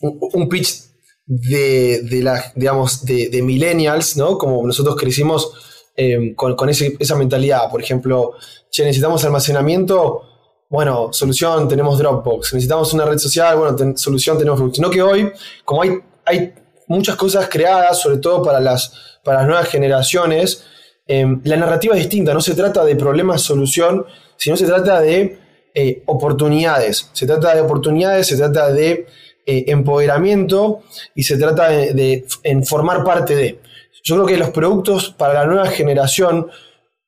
[0.00, 0.85] un pitch
[1.26, 4.38] de, de la, digamos, de, de, millennials, ¿no?
[4.38, 5.52] Como nosotros crecimos
[5.96, 7.70] eh, con, con esa mentalidad.
[7.70, 8.34] Por ejemplo,
[8.70, 10.22] che, necesitamos almacenamiento,
[10.68, 12.54] bueno, solución, tenemos Dropbox.
[12.54, 14.76] Necesitamos una red social, bueno, solución, tenemos Facebook.
[14.76, 15.32] Sino que hoy,
[15.64, 16.54] como hay, hay
[16.86, 20.64] muchas cosas creadas, sobre todo para las, para las nuevas generaciones,
[21.08, 22.34] eh, la narrativa es distinta.
[22.34, 25.38] No se trata de problemas, solución, sino se trata de
[25.74, 27.10] eh, oportunidades.
[27.12, 29.06] Se trata de oportunidades, se trata de
[29.48, 30.82] eh, empoderamiento
[31.14, 32.24] y se trata de,
[32.64, 33.60] formar parte de.
[34.02, 36.48] Yo creo que los productos para la nueva generación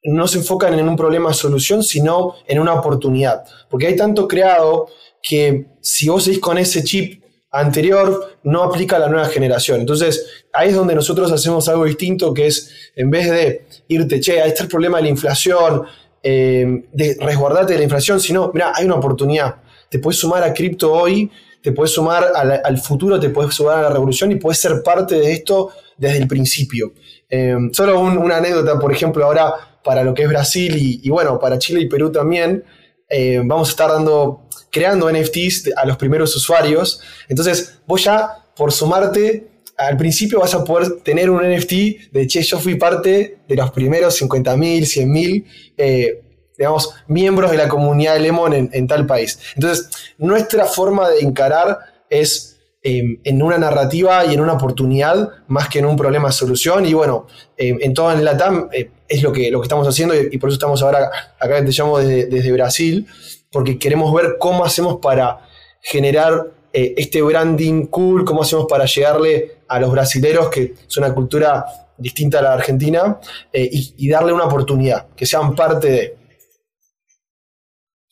[0.04, 3.44] no se enfocan en un problema solución, sino en una oportunidad.
[3.68, 4.88] Porque hay tanto creado
[5.20, 9.80] que si vos seguís con ese chip anterior, no aplica a la nueva generación.
[9.80, 14.40] Entonces, ahí es donde nosotros hacemos algo distinto, que es, en vez de irte, che,
[14.40, 15.86] ahí está el problema de la inflación,
[16.22, 19.56] eh, de resguardarte de la inflación, sino, mira, hay una oportunidad.
[19.90, 21.30] Te puedes sumar a cripto hoy
[21.62, 25.16] te puedes sumar al, futuro, te puedes sumar a la revolución y puedes ser parte
[25.16, 26.92] de esto desde el principio.
[27.28, 31.58] Eh, solo una anécdota, por ejemplo, ahora para lo que es Brasil y, bueno, para
[31.58, 32.64] Chile y Perú también,
[33.08, 37.00] eh, vamos a estar dando, creando NFTs a los primeros usuarios.
[37.28, 42.42] Entonces, vos ya, por sumarte, al principio vas a poder tener un NFT de, che,
[42.42, 45.44] yo fui parte de los primeros 50.000, 100.000.
[45.76, 46.22] Eh,
[46.58, 49.38] digamos, miembros de la comunidad de Lemon en, tal país.
[49.54, 51.78] Entonces, nuestra forma de encarar
[52.10, 56.84] es em, en una narrativa y en una oportunidad más que en un problema solución.
[56.84, 60.14] Y bueno, em, en todo en Latam eh, es lo que, lo que estamos haciendo
[60.20, 63.06] y, por eso estamos ahora acá, te llamo desde, desde, Brasil,
[63.52, 65.38] porque queremos ver cómo hacemos para
[65.80, 71.14] generar eh, este branding cool, cómo hacemos para llegarle a los brasileros, que es una
[71.14, 71.64] cultura
[71.96, 73.18] distinta a la Argentina,
[73.52, 76.17] eh, y darle una oportunidad, que sean parte de...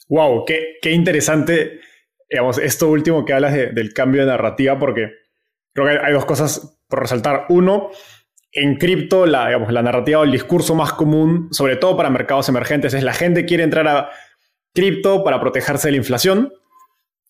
[0.09, 1.81] Wow, qué, qué interesante,
[2.31, 5.11] digamos, esto último que hablas del cambio de narrativa, porque
[5.73, 7.47] creo que hay dos cosas por resaltar.
[7.49, 7.91] Uno,
[8.53, 12.49] en cripto, la, digamos, la narrativa o el discurso más común, sobre todo para mercados
[12.49, 14.11] emergentes, es la gente quiere entrar a
[14.75, 16.53] cripto para protegerse de la inflación.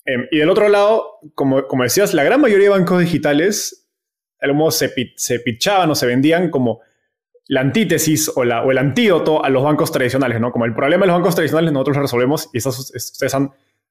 [0.05, 3.89] Em, y del otro lado, como, como decías, la gran mayoría de bancos digitales,
[4.41, 6.81] de se, se pitchaban o se vendían como
[7.49, 10.51] la antítesis o, la, o, el antídoto a los bancos tradicionales, ¿no?
[10.51, 13.35] Como el problema de los bancos tradicionales nosotros lo resolvemos y ustedes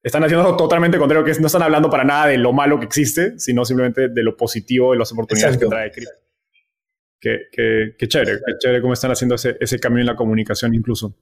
[0.03, 3.39] están haciendo totalmente contrario, que no están hablando para nada de lo malo que existe,
[3.39, 6.13] sino simplemente de lo positivo, de las oportunidades que trae cripto.
[7.19, 7.39] Qué,
[7.97, 11.15] qué, chévere, qué chévere cómo están haciendo ese, ese cambio en la comunicación incluso.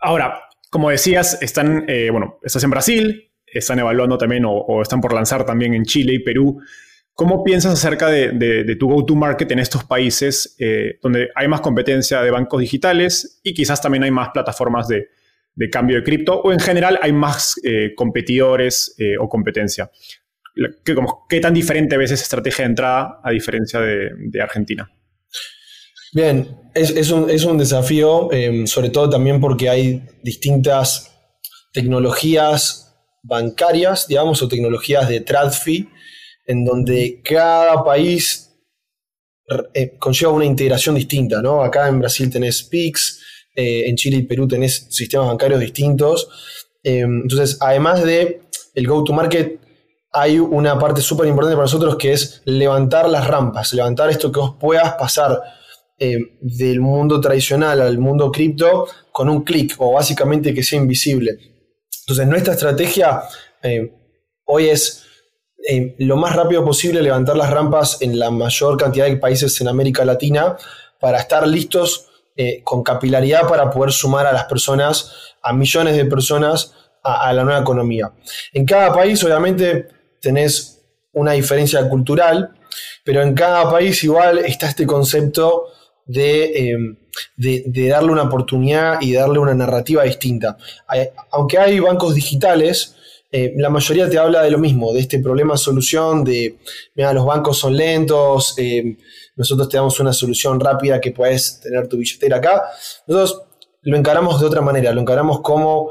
[0.00, 5.00] Ahora, como decías, están, eh, bueno, estás en Brasil, están evaluando también o, o están
[5.00, 6.60] por lanzar también en Chile y Perú.
[7.14, 12.30] ¿Cómo piensas acerca de, tu go-to-market en estos países eh, donde hay más competencia de
[12.30, 15.08] bancos digitales y quizás también hay más plataformas de,
[15.70, 19.90] cambio de cripto o en general hay más eh, competidores eh, o competencia?
[20.84, 20.96] ¿Qué,
[21.28, 24.90] ¿Qué, tan diferente ves esa estrategia de entrada a diferencia de, Argentina?
[26.14, 28.28] Bien, es, un, es un, desafío,
[28.66, 31.10] sobre todo también porque hay distintas
[31.72, 35.88] tecnologías bancarias, digamos, o tecnologías de TradFi
[36.52, 38.50] en donde cada país
[39.74, 41.62] eh, conlleva una integración distinta, ¿no?
[41.62, 43.20] Acá en Brasil tenés PIX,
[43.54, 46.28] eh, en Chile y Perú tenés sistemas bancarios distintos.
[46.82, 48.42] Eh, entonces, además de
[48.74, 49.60] el go-to-market,
[50.12, 54.40] hay una parte súper importante para nosotros que es levantar las rampas, levantar esto que
[54.40, 55.40] vos puedas pasar
[56.40, 61.38] del mundo tradicional al mundo cripto con un clic o básicamente que sea invisible.
[62.00, 63.22] Entonces, nuestra estrategia
[64.44, 65.04] hoy es
[65.68, 69.68] eh, lo más rápido posible levantar las rampas en la mayor cantidad de países en
[69.68, 70.56] América Latina
[70.98, 76.04] para estar listos eh, con capilaridad para poder sumar a las personas, a millones de
[76.06, 78.12] personas, a, la nueva economía.
[78.52, 79.88] En cada país, obviamente,
[80.20, 82.54] tenés una diferencia cultural,
[83.04, 85.66] pero en cada país igual está este concepto
[86.14, 86.76] eh,
[87.36, 90.56] de, de, darle una oportunidad y darle una narrativa distinta.
[91.32, 92.96] Aunque hay bancos digitales,
[93.32, 96.58] eh, la mayoría te habla de lo mismo, de este problema-solución, de,
[96.94, 98.96] mira, los bancos son lentos, eh,
[99.36, 102.62] nosotros te damos una solución rápida que puedes tener tu billetera acá.
[103.06, 103.42] Nosotros
[103.82, 105.90] lo encaramos de otra manera, lo encaramos como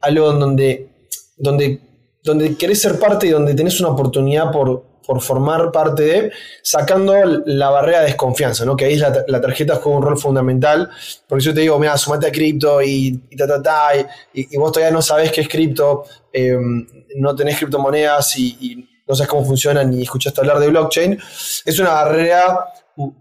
[0.00, 0.88] algo donde,
[1.36, 1.80] donde,
[2.22, 6.32] donde querés ser parte y donde tenés una oportunidad por, por formar parte de,
[6.62, 7.14] sacando
[7.46, 8.76] la barrera de desconfianza, ¿no?
[8.76, 10.90] Que ahí la, tarjeta juega un rol fundamental,
[11.26, 13.88] porque yo te digo, mira, sumate a cripto y, y ta, ta, ta,
[14.32, 16.86] y, vos todavía no sabés qué es cripto, em,
[17.16, 21.18] no tenés criptomonedas y, no sabes cómo funcionan ni escuchaste hablar de blockchain,
[21.64, 22.66] es una barrera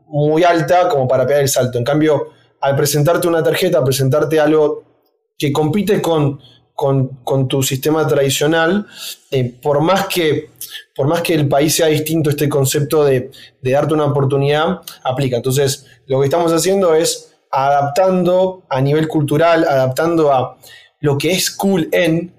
[0.05, 1.79] muy alta como para pegar el salto.
[1.79, 2.27] En cambio,
[2.61, 4.83] al presentarte una tarjeta, presentarte algo
[5.35, 6.39] que compite con
[7.23, 8.87] con, tu sistema tradicional,
[9.31, 10.51] eh, por, más que,
[10.99, 13.31] por más que el país sea distinto, este concepto de,
[13.62, 15.38] darte una oportunidad aplica.
[15.38, 20.57] Entonces, lo que estamos haciendo es adaptando a nivel cultural, adaptando a
[20.99, 22.33] lo que es cool en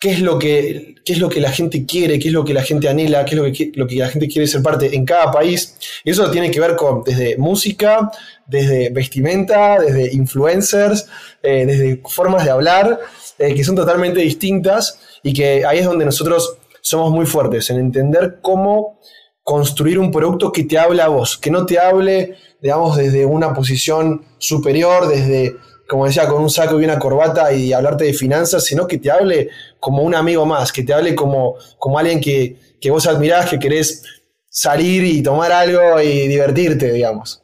[0.00, 2.62] qué es lo que, es lo que la gente quiere, qué es lo que la
[2.62, 5.30] gente anhela, qué es lo que, lo que la gente quiere ser parte en cada
[5.30, 5.76] país.
[6.02, 8.10] Y eso tiene que ver con desde música,
[8.46, 11.08] desde vestimenta, desde influencers,
[11.42, 13.00] eh, desde formas de hablar.
[13.38, 17.80] Eh, que son totalmente distintas y que ahí es donde nosotros somos muy fuertes, en
[17.80, 19.00] entender cómo
[19.42, 23.52] construir un producto que te hable a vos, que no te hable, digamos, desde una
[23.52, 25.56] posición superior, desde,
[25.88, 29.10] como decía, con un saco y una corbata y hablarte de finanzas, sino que te
[29.10, 33.50] hable como un amigo más, que te hable como, como alguien que, que vos admirás,
[33.50, 34.04] que querés
[34.48, 37.42] salir y tomar algo y divertirte, digamos.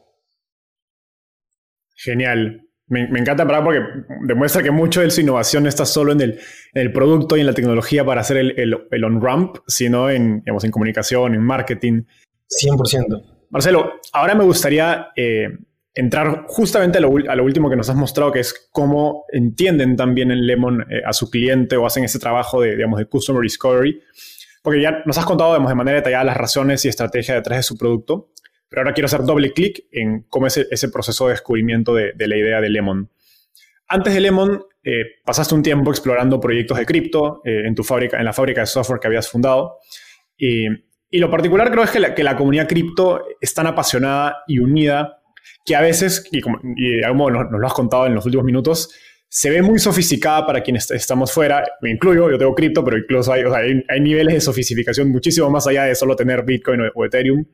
[1.97, 2.62] Genial
[2.93, 3.81] me, encanta parar porque
[4.27, 6.39] demuestra que mucho de su innovación no está solo en el,
[6.75, 8.55] en el producto y en la tecnología para hacer el,
[8.91, 12.03] el, on-ramp, sino en, digamos, en comunicación, en marketing.
[12.63, 13.47] 100%.
[13.49, 15.49] Marcelo, ahora me gustaría eh,
[15.95, 19.97] entrar justamente a lo, a lo, último que nos has mostrado, que es cómo entienden
[19.97, 23.43] también en Lemon eh, a su cliente o hacen ese trabajo de, digamos, de Customer
[23.43, 24.03] Discovery.
[24.63, 27.63] Porque ya nos has contado digamos, de manera detallada las razones y estrategia detrás de
[27.63, 28.29] su producto.
[28.73, 32.37] Pero ahora quiero hacer doble clic en cómo es ese proceso de descubrimiento de, la
[32.39, 33.11] idea de Lemon.
[33.87, 38.19] Antes de Lemon, eh, pasaste un tiempo explorando proyectos de cripto eh, en tu fábrica,
[38.19, 39.77] en la fábrica de software que habías fundado.
[40.39, 40.69] Y,
[41.11, 45.21] lo particular creo es que la, que la comunidad cripto es tan apasionada y unida
[45.67, 48.47] que a veces, y, como, de algún modo nos, lo has contado en los últimos
[48.47, 48.89] minutos,
[49.29, 51.63] se ve muy sofisticada para quienes estamos fuera.
[51.83, 53.43] Me incluyo, yo tengo cripto, pero incluso hay,
[53.87, 57.45] hay, niveles de sofisticación muchísimo más allá de solo tener Bitcoin o Ethereum.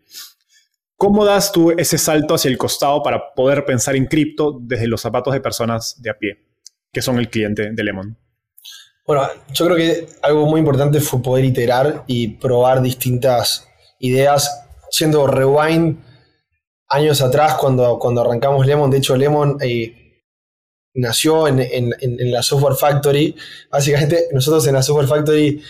[0.99, 5.01] ¿Cómo das tú ese salto hacia el costado para poder pensar en cripto desde los
[5.01, 6.45] zapatos de personas de a pie,
[6.93, 8.19] que son el cliente de Lemon?
[9.07, 13.69] Bueno, yo creo que algo muy importante fue poder iterar y probar distintas
[14.01, 15.99] ideas, siendo rewind
[16.89, 18.91] años atrás cuando, cuando arrancamos Lemon.
[18.91, 20.25] De hecho, Lemon eh,
[20.95, 23.37] nació en, en, la Software Factory.
[23.71, 25.63] Básicamente, nosotros en la Software Factory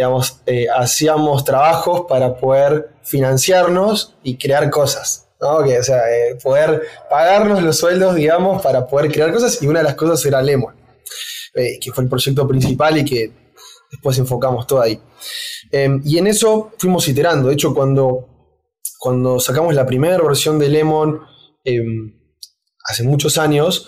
[0.00, 5.28] digamos, eh, hacíamos trabajos para poder financiarnos y crear cosas.
[5.38, 5.56] ¿no?
[5.56, 9.62] o sea, eh, poder pagarnos los sueldos, digamos, para poder crear cosas.
[9.62, 10.74] Y una de las cosas era Lemon,
[11.54, 13.30] eh, que fue el proyecto principal y que
[13.90, 14.98] después enfocamos todo ahí.
[15.70, 17.48] Em, y en eso fuimos iterando.
[17.48, 18.26] De hecho, cuando,
[18.98, 21.20] cuando sacamos la primera versión de Lemon
[21.62, 22.18] em,
[22.88, 23.86] hace muchos años,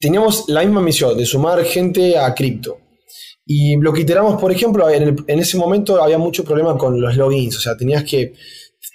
[0.00, 2.78] teníamos la misma misión de sumar gente a cripto.
[3.46, 7.56] Y lo que iteramos, por ejemplo, en, ese momento había mucho problema con los logins,
[7.58, 8.34] o sea, tenías que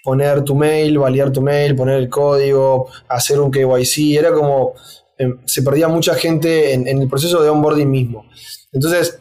[0.04, 4.74] poner tu mail, validar tu mail, poner el código, hacer un KYC, era como,
[5.18, 8.26] em, se perdía mucha gente en, el proceso de onboarding mismo.
[8.72, 9.20] Entonces,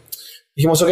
[0.56, 0.90] dijimos, ok,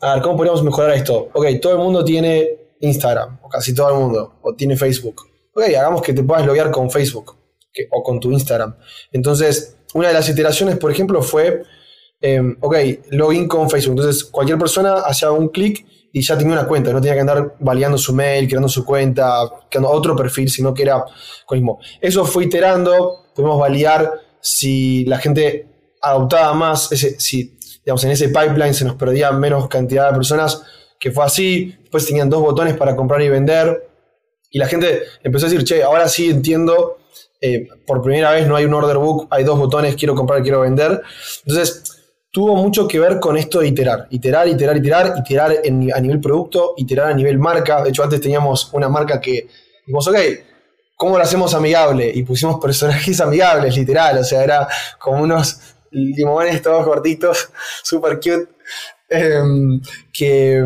[0.00, 1.30] a ver, ¿cómo podríamos mejorar esto?
[1.32, 5.22] Ok, todo el mundo tiene Instagram, o casi todo el mundo, o tiene Facebook.
[5.52, 7.36] Ok, hagamos que te puedas loguear con Facebook
[7.90, 8.76] o con tu Instagram.
[9.12, 11.62] Entonces, una de las iteraciones, por ejemplo, fue
[12.26, 12.74] Em, ok,
[13.10, 13.98] login con Facebook.
[13.98, 16.90] Entonces, cualquier persona hacía un clic y ya tenía una cuenta.
[16.90, 20.84] No tenía que andar validando su mail, creando su cuenta, creando otro perfil, sino que
[20.84, 21.04] era
[21.44, 21.80] con mismo.
[22.00, 23.26] Eso fue iterando.
[23.34, 24.10] Pudimos validar
[24.40, 29.68] si la gente adoptaba más, ese, si digamos, en ese pipeline se nos perdía menos
[29.68, 30.62] cantidad de personas,
[30.98, 31.76] que fue así.
[31.78, 33.86] Después tenían dos botones para comprar y vender.
[34.50, 36.96] Y la gente empezó a decir, che, ahora sí entiendo.
[37.38, 40.62] Eh, por primera vez no hay un order book, hay dos botones, quiero comprar, quiero
[40.62, 41.02] vender.
[41.44, 41.93] Entonces,
[42.34, 45.52] tuvo mucho que ver con esto de iterar, iterar, iterar, iterar, iterar
[45.94, 47.84] a nivel producto, iterar a nivel marca.
[47.84, 49.46] De hecho, antes teníamos una marca que
[49.86, 50.16] dijimos, ok,
[50.96, 52.10] ¿cómo lo hacemos amigable?
[52.12, 54.66] Y pusimos personajes amigables, literal, o sea, era
[54.98, 55.60] como unos
[55.92, 57.50] limones todos gorditos,
[57.84, 58.48] super cute,
[59.10, 59.80] em,
[60.12, 60.64] que,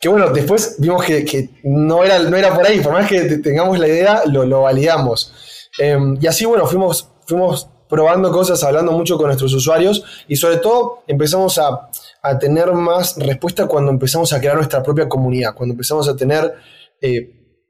[0.00, 3.80] que, bueno, después vimos que, no, era, no era por ahí, por más que tengamos
[3.80, 5.32] la idea, lo, lo validamos.
[5.76, 10.56] Em, y así, bueno, fuimos, fuimos probando cosas, hablando mucho con nuestros usuarios y sobre
[10.56, 11.90] todo empezamos a,
[12.22, 16.54] a tener más respuesta cuando empezamos a crear nuestra propia comunidad, cuando empezamos a tener
[17.00, 17.18] eh,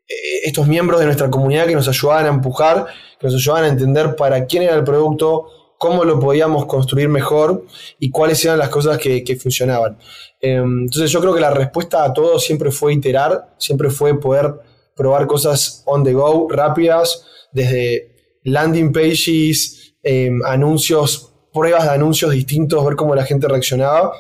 [0.09, 0.15] eh,
[0.45, 2.87] estos miembros de nuestra comunidad que nos ayudaban a empujar,
[3.21, 5.47] que nos ayudaban a entender para quién era el producto,
[5.77, 7.67] cómo lo podíamos construir mejor
[7.99, 9.99] y cuáles eran las cosas que, funcionaban.
[10.41, 14.55] Em, entonces yo creo que la respuesta a todo siempre fue iterar, siempre fue poder
[14.97, 18.15] probar cosas on the go, rápidas, desde
[18.45, 24.13] landing pages, em, anuncios, pruebas de anuncios distintos, ver cómo la gente reaccionaba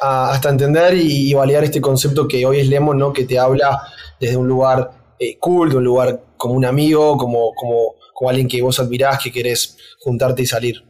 [0.00, 3.12] hasta entender y, validar este concepto que hoy es Lemon, ¿no?
[3.12, 3.82] que te habla
[4.20, 7.96] desde un lugar eh, cool, de un lugar como un amigo, como, como,
[8.28, 10.82] alguien que vos admirás, que querés juntarte y salir.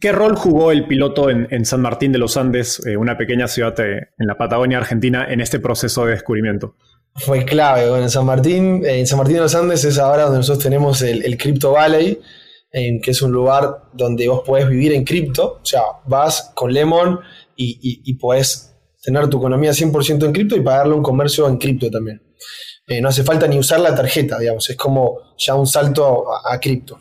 [0.00, 3.78] ¿Qué, rol jugó el piloto en, San Martín de los Andes, eh, una pequeña ciudad
[3.80, 6.76] eh, en la Patagonia Argentina, en este proceso de descubrimiento?
[7.16, 7.88] Fue clave.
[7.88, 11.02] Bueno, en San Martín, en San Martín de los Andes es ahora donde nosotros tenemos
[11.02, 12.20] el, Crypto Valley,
[12.72, 17.20] que es un lugar donde vos podés vivir en cripto, o sea, vas con Lemon
[17.56, 21.90] y, y, podés tener tu economía 100% en cripto y pagarle un comercio en cripto
[21.90, 22.22] también.
[22.90, 26.58] Eh, no hace falta ni usar la tarjeta, digamos, es como ya un salto a,
[26.58, 26.98] cripto.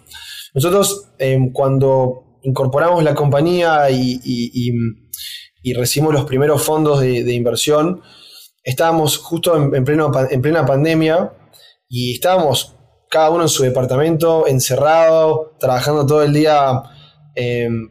[0.54, 8.02] Nosotros em, cuando incorporamos la compañía y, y, recibimos los primeros fondos de, inversión,
[8.64, 11.34] estábamos justo en, en, pleno, en plena pandemia
[11.88, 12.76] y estábamos
[13.10, 16.84] cada uno en su departamento, encerrado, trabajando todo el día
[17.36, 17.90] em,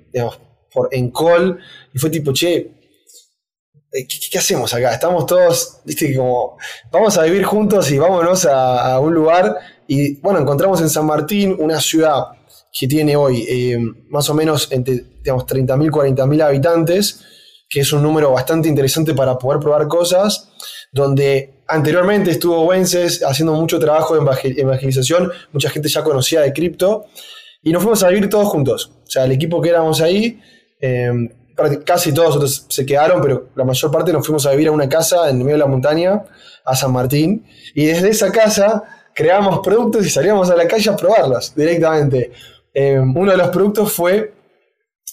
[0.73, 1.59] por, en call.
[1.93, 2.57] Y fue tipo, che,
[3.93, 4.95] eh, ¿qué, hacemos acá?
[4.95, 6.57] Estamos todos, viste, como,
[6.93, 9.57] vamos a vivir juntos y vámonos a, un lugar.
[9.89, 12.27] Y bueno, encontramos en San Martín una ciudad
[12.73, 17.25] que tiene hoy em, más o menos entre digamos, 30.000, 40.000 habitantes,
[17.69, 20.51] que es un número bastante interesante para poder probar cosas,
[20.93, 27.05] donde Anteriormente estuvo Wences haciendo mucho trabajo de evangelización, mucha gente ya conocía de cripto,
[27.63, 28.91] y nos fuimos a vivir todos juntos.
[29.07, 30.41] O sea, el equipo que éramos ahí,
[30.81, 31.29] em,
[31.85, 34.89] casi todos otros se quedaron, pero la mayor parte nos fuimos a vivir a una
[34.89, 36.25] casa en medio de la montaña,
[36.65, 37.45] a San Martín,
[37.75, 42.33] y desde esa casa creamos productos y salíamos a la calle a probarlos directamente.
[42.73, 44.33] Em, uno de los productos fue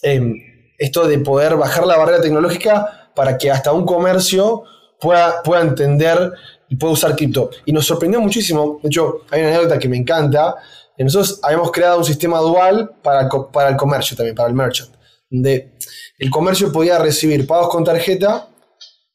[0.03, 0.35] em,
[0.77, 4.63] esto de poder bajar la barrera tecnológica para que hasta un comercio
[4.99, 6.33] pueda, pueda entender
[6.69, 7.49] y pueda usar cripto.
[7.65, 10.55] Y nos sorprendió muchísimo, de hecho, hay una anécdota que me encanta,
[10.97, 14.91] nosotros habíamos creado un sistema dual para, para el comercio también, para el merchant,
[15.29, 15.73] donde
[16.17, 18.47] el comercio podía recibir pagos con tarjeta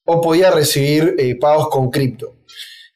[0.04, 2.36] o podía recibir eh, pagos con cripto.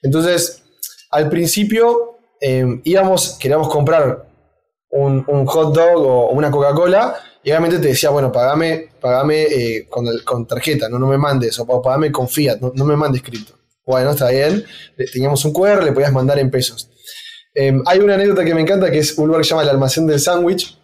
[0.02, 0.62] Entonces,
[1.10, 4.28] al principio em, íbamos, queríamos comprar
[4.90, 10.46] un hot dog o una Coca-Cola y obviamente te decía, bueno, pagame, pagame eh, con,
[10.46, 13.52] tarjeta, no, no me mandes, o pagame con fiat, no, me mandes cripto.
[13.84, 14.64] Bueno, está bien.
[15.12, 16.90] Teníamos un QR, le podías mandar en pesos.
[17.54, 19.68] Em, hay una anécdota que me encanta, que es un lugar que se llama el
[19.68, 20.78] almacén del sándwich,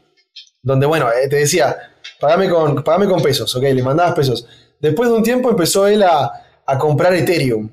[0.63, 1.79] donde, bueno, eh, te decía,
[2.21, 4.47] pagame con, pagame con pesos, ok, le mandabas pesos.
[4.79, 6.31] Después de un tiempo empezó él a,
[6.67, 7.71] a comprar Ethereum.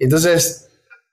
[0.00, 0.65] Entonces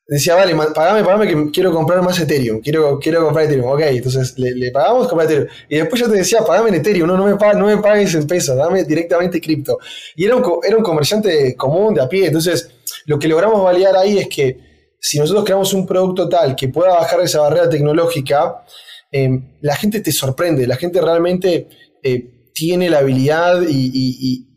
[0.07, 4.37] decía, vale, pagame, pagame que quiero comprar más Ethereum, quiero, quiero comprar Ethereum, ok, entonces
[4.37, 5.49] le, pagamos comprar Ethereum.
[5.69, 8.27] Y después yo te decía, pagame en Ethereum, no, no, me, no me pagues en
[8.27, 9.79] pesos, dame directamente cripto.
[10.15, 12.69] Y era un, era un comerciante común, de a pie, entonces
[13.05, 16.91] lo que logramos validar ahí es que si nosotros creamos un producto tal que pueda
[16.95, 18.63] bajar esa barrera tecnológica,
[19.11, 21.67] em, la gente te sorprende, la gente realmente
[22.01, 24.47] eh, tiene la habilidad y,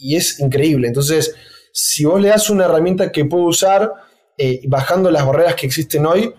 [0.00, 0.88] y es increíble.
[0.88, 1.34] Entonces,
[1.72, 3.92] si vos le das una herramienta que puede usar,
[4.42, 6.34] eh, bajando las barreras que existen hoy,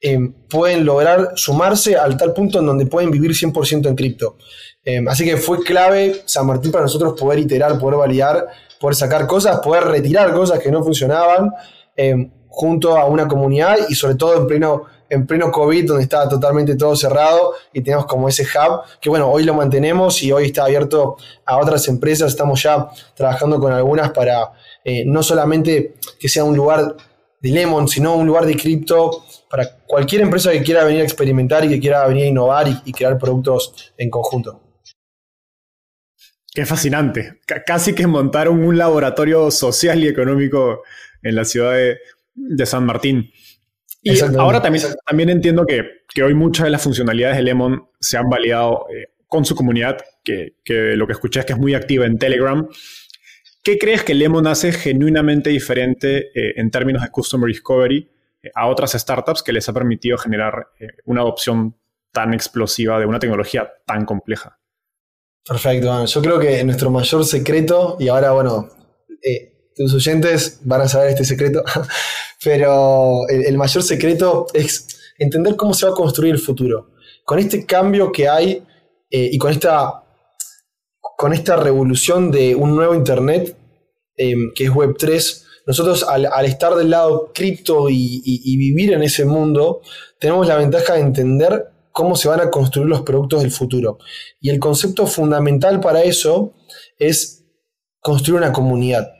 [0.00, 4.38] eh, pueden lograr sumarse al tal punto en donde pueden vivir 100% en cripto.
[4.82, 8.46] Eh, así que fue clave San Martín para nosotros poder iterar, poder validar,
[8.80, 11.50] poder sacar cosas, poder retirar cosas que no funcionaban
[12.48, 16.74] junto a una comunidad y sobre todo en pleno, en pleno COVID donde estaba totalmente
[16.74, 20.64] todo cerrado y teníamos como ese hub que bueno, hoy lo mantenemos y hoy está
[20.64, 24.52] abierto a otras empresas, estamos ya trabajando con algunas para
[25.04, 26.96] no solamente que sea un lugar
[27.42, 31.64] de Lemon, sino un lugar de cripto para cualquier empresa que quiera venir a experimentar
[31.64, 34.62] y que quiera venir a innovar y, crear productos en conjunto.
[36.54, 37.40] Qué fascinante.
[37.66, 40.82] casi que montaron un laboratorio social y económico
[41.22, 43.30] en la ciudad de, San Martín.
[44.02, 48.28] Y ahora también, también entiendo que, hoy muchas de las funcionalidades de Lemon se han
[48.28, 52.06] validado eh, con su comunidad, que, que, lo que escuché es que es muy activa
[52.06, 52.68] en Telegram.
[53.62, 58.10] ¿Qué crees que Lemon hace genuinamente diferente eh, en términos de Customer Discovery
[58.54, 61.76] a otras startups que les ha permitido generar eh, una adopción
[62.12, 64.58] tan explosiva de una tecnología tan compleja.
[65.46, 68.68] Perfecto, yo creo que nuestro mayor secreto, y ahora, bueno,
[69.22, 71.64] eh, tus oyentes van a saber este secreto,
[72.44, 74.86] pero el, mayor secreto es
[75.18, 76.90] entender cómo se va a construir el futuro.
[77.24, 78.62] Con este cambio que hay
[79.10, 80.01] eh, y con esta,
[81.22, 83.56] con esta revolución de un nuevo Internet,
[84.16, 89.82] em, que es Web3, nosotros al, estar del lado cripto y vivir en ese mundo,
[90.18, 93.98] tenemos la ventaja de entender cómo se van a construir los productos del futuro.
[94.40, 96.54] Y el concepto fundamental para eso
[96.98, 97.44] es
[98.00, 99.12] construir una comunidad.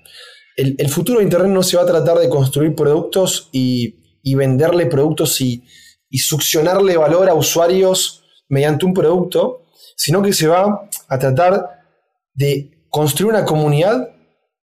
[0.56, 3.94] El, futuro de Internet no se va a tratar de construir productos y,
[4.34, 5.62] venderle productos y,
[6.18, 11.81] succionarle valor a usuarios mediante un producto, sino que se va a tratar
[12.34, 14.10] de construir una comunidad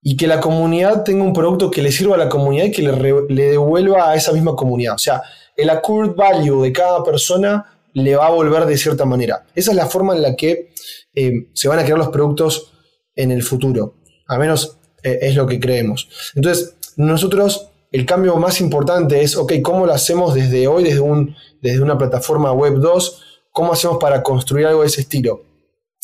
[0.02, 2.82] y que la comunidad tenga un producto que le sirva a la comunidad y que
[2.82, 4.94] le, devuelva a esa misma comunidad.
[4.94, 5.22] O sea,
[5.56, 9.46] el accrued value de cada persona le va a volver de cierta manera.
[9.54, 10.72] Esa es la forma en la que
[11.14, 12.72] eh, se van a crear los productos
[13.14, 13.96] en el futuro.
[14.28, 16.08] A menos eh, es lo que creemos.
[16.34, 21.34] Entonces, nosotros el cambio más importante es, ok, ¿cómo lo hacemos desde hoy, desde, un,
[21.60, 23.22] desde una plataforma web 2?
[23.50, 25.42] ¿Cómo hacemos para construir algo de ese estilo?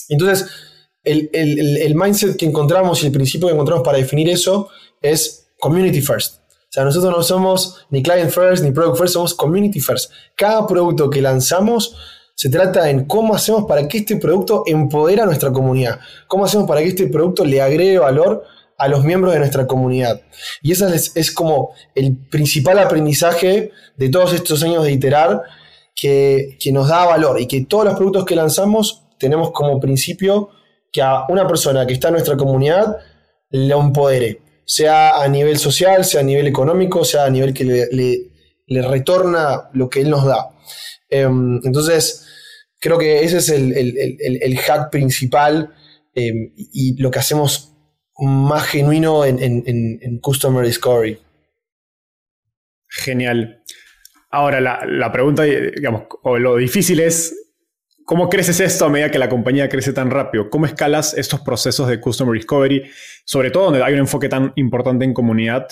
[0.08, 0.46] Entonces,
[1.04, 4.68] el, el mindset que encontramos y el principio que encontramos para definir eso
[5.00, 6.36] es community first.
[6.38, 10.10] O sea, nosotros no somos ni client first ni product first, somos community first.
[10.34, 11.96] Cada producto que lanzamos
[12.34, 16.66] se trata en cómo hacemos para que este producto empodere a nuestra comunidad, cómo hacemos
[16.66, 18.42] para que este producto le agregue valor
[18.76, 20.20] a los miembros de nuestra comunidad.
[20.62, 25.42] Y ese es, como el principal aprendizaje de todos estos años de iterar
[25.94, 30.50] que, que nos da valor y que todos los productos que lanzamos tenemos como principio
[30.94, 32.98] que a una persona que está en nuestra comunidad
[33.50, 38.82] le empodere sea a nivel social, sea a nivel económico, sea a nivel que le,
[38.82, 40.50] retorna lo que él nos da.
[41.10, 42.26] Em, entonces,
[42.78, 45.74] creo que ese es el, hack principal
[46.14, 47.74] em, y lo que hacemos
[48.16, 51.18] más genuino en, en, Customer Discovery.
[52.88, 53.62] Genial.
[54.30, 57.43] Ahora, la, la, pregunta, digamos, o lo difícil es
[58.04, 60.50] ¿Cómo creces esto a medida que la compañía crece tan rápido?
[60.50, 62.82] ¿Cómo escalas estos procesos de Customer Discovery?
[63.24, 65.68] Sobre todo donde hay un enfoque tan importante en comunidad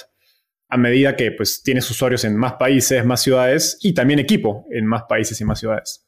[0.71, 4.87] a medida que pues, tienes usuarios en más países, más ciudades y también equipo en
[4.87, 6.07] más países y más ciudades.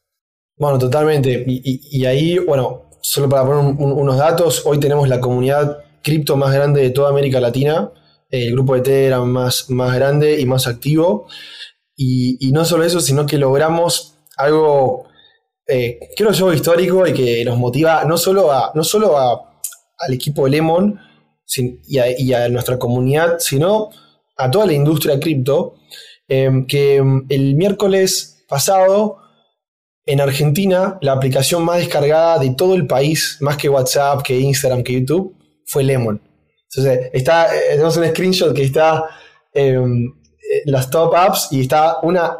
[0.57, 1.43] Bueno, totalmente.
[1.45, 6.81] Y, ahí, bueno, solo para poner unos datos, hoy tenemos la comunidad cripto más grande
[6.81, 7.91] de toda América Latina.
[8.31, 11.27] El grupo de Telegram más, más grande y más activo.
[11.95, 15.04] Y, y no solo eso, sino que logramos algo
[15.67, 20.47] eh, creo yo histórico y que nos motiva no solo, a, no solo al equipo
[20.47, 20.99] Lemon
[21.87, 23.89] y, a, nuestra comunidad, sino
[24.37, 25.75] a toda la industria cripto,
[26.27, 29.17] em, que em, el miércoles pasado
[30.05, 34.83] en Argentina la aplicación más descargada de todo el país, más que WhatsApp, que Instagram,
[34.83, 35.35] que YouTube,
[35.65, 36.21] fue Lemon.
[36.69, 39.05] Entonces, está, eh, tenemos un screenshot que está
[39.53, 42.37] em, eh, las top apps y está una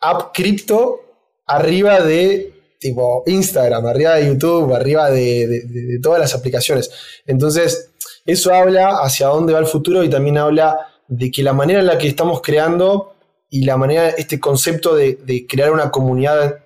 [0.00, 1.05] app cripto
[1.46, 6.90] arriba de tipo Instagram, arriba de YouTube, arriba de, todas las aplicaciones.
[7.26, 7.90] Entonces,
[8.24, 11.86] eso habla hacia dónde va el futuro y también habla de que la manera en
[11.86, 13.14] la que estamos creando
[13.48, 16.58] y la manera, este concepto de, crear una comunidad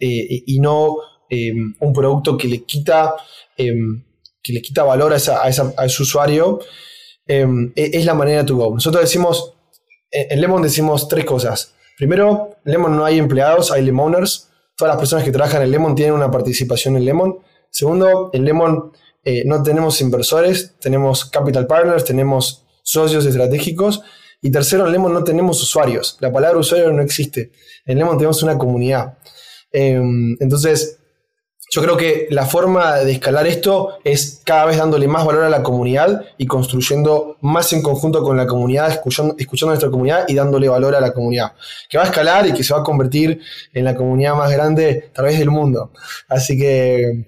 [0.00, 0.96] eh, y no
[1.28, 3.14] eh, un producto que le quita,
[3.56, 3.74] eh,
[4.42, 6.60] que le quita valor a, ese usuario,
[7.26, 8.72] es la manera to go.
[8.72, 9.52] Nosotros decimos,
[10.10, 11.74] en Lemon decimos tres cosas.
[11.98, 14.50] Primero, Lemon no hay empleados, hay Lemoners.
[14.76, 17.38] Todas las personas que trabajan en Lemon tienen una participación en Lemon.
[17.70, 18.92] Segundo, en Lemon
[19.24, 24.00] eh, no tenemos inversores, tenemos capital partners, tenemos socios estratégicos.
[24.40, 26.16] Y tercero, en Lemon no tenemos usuarios.
[26.20, 27.50] La palabra usuario no existe.
[27.84, 29.18] En Lemon tenemos una comunidad.
[29.72, 30.97] Em, entonces,
[31.70, 35.50] yo creo que la forma de escalar esto es cada vez dándole más valor a
[35.50, 40.34] la comunidad y construyendo más en conjunto con la comunidad, escuchando, a nuestra comunidad y
[40.34, 41.52] dándole valor a la comunidad,
[41.88, 43.42] que va a escalar y que se va a convertir
[43.74, 45.92] en la comunidad más grande tal vez del mundo.
[46.28, 47.26] Así que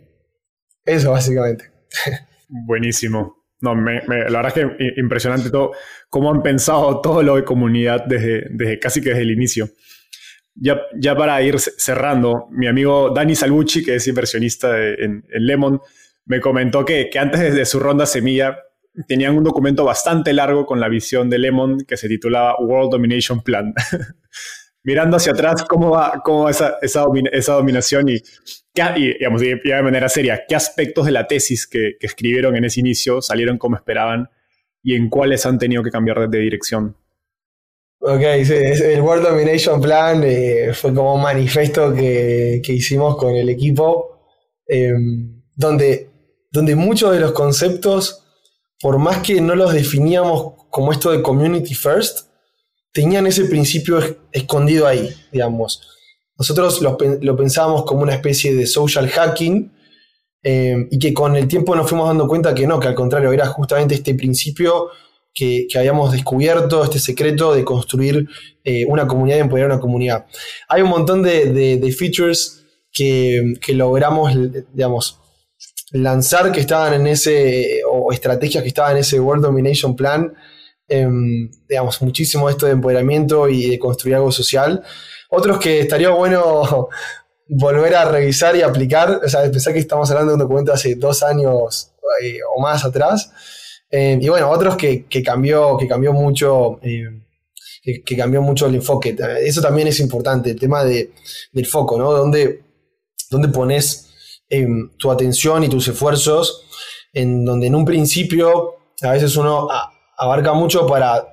[0.84, 1.70] eso básicamente.
[2.48, 3.36] Buenísimo.
[3.60, 5.72] No, la verdad es que impresionante todo,
[6.08, 9.68] cómo han pensado todo lo de comunidad desde, desde casi que desde el inicio.
[10.62, 15.80] Ya, ya para ir cerrando, mi amigo Dani Salvucci, que es inversionista en, Lemon,
[16.26, 18.58] me comentó que, antes de su ronda semilla
[19.08, 23.40] tenían un documento bastante largo con la visión de Lemon que se titulaba World Domination
[23.40, 23.72] Plan.
[24.82, 30.44] Mirando hacia atrás cómo va, cómo esa, esa, dominación y, y, digamos, de manera seria,
[30.46, 34.28] qué aspectos de la tesis que, escribieron en ese inicio salieron como esperaban
[34.82, 36.96] y en cuáles han tenido que cambiar de dirección.
[38.02, 44.22] Ok, el World Domination Plan eh, fue como un manifiesto que, hicimos con el equipo,
[44.66, 46.08] em, donde,
[46.50, 48.24] donde muchos de los conceptos,
[48.80, 52.30] por más que no los definíamos como esto de community first,
[52.90, 54.00] tenían ese principio
[54.32, 55.82] escondido ahí, digamos.
[56.38, 59.70] Nosotros lo, lo pensábamos como una especie de social hacking
[60.42, 63.30] em, y que con el tiempo nos fuimos dando cuenta que no, que al contrario,
[63.30, 64.88] era justamente este principio
[65.34, 68.28] que, habíamos descubierto, este secreto de construir
[68.64, 70.26] eh, una comunidad y empoderar una comunidad.
[70.68, 74.32] Hay un montón de, features que, logramos,
[74.72, 75.18] digamos,
[75.92, 80.32] lanzar que estaban en ese, o estrategias que estaban en ese World Domination Plan,
[80.88, 84.82] em, digamos, muchísimo esto de empoderamiento y de construir algo social.
[85.30, 86.88] Otros que estaría bueno
[87.48, 90.94] volver a revisar y aplicar, o sea, pensar que estamos hablando de un documento hace
[90.96, 93.32] dos años eh, o más atrás,
[93.90, 96.78] eh, y bueno, otros que, cambió, que cambió mucho.
[96.82, 97.04] Eh,
[97.82, 99.16] que, cambió mucho el enfoque.
[99.42, 101.12] Eso también es importante, el tema de,
[101.52, 102.12] del foco, ¿no?
[102.12, 102.62] Donde,
[103.30, 104.10] donde pones
[104.48, 106.66] em, tu atención y tus esfuerzos,
[107.12, 109.68] en donde en un principio a veces uno
[110.18, 111.26] abarca mucho para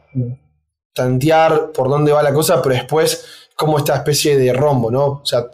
[0.94, 5.06] tantear por dónde va la cosa, pero después como esta especie de rombo, ¿no?
[5.06, 5.48] O sea,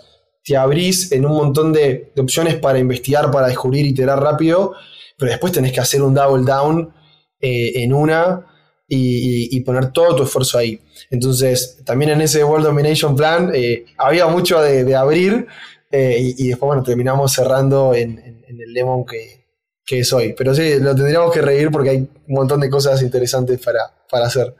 [0.43, 4.73] te abrís en un montón de, opciones para investigar, para descubrir, iterar rápido,
[5.17, 6.93] pero después tenés que hacer un double down
[7.39, 8.45] eh, en una
[8.87, 10.79] y, poner todo tu esfuerzo ahí.
[11.09, 15.47] Entonces, también en ese World Domination Plan eh, había mucho de, abrir
[15.91, 19.45] eh, y, después, bueno, terminamos cerrando en, el lemon que,
[19.85, 20.35] que, es hoy.
[20.37, 24.27] Pero sí, lo tendríamos que reír porque hay un montón de cosas interesantes para, para
[24.27, 24.53] hacer.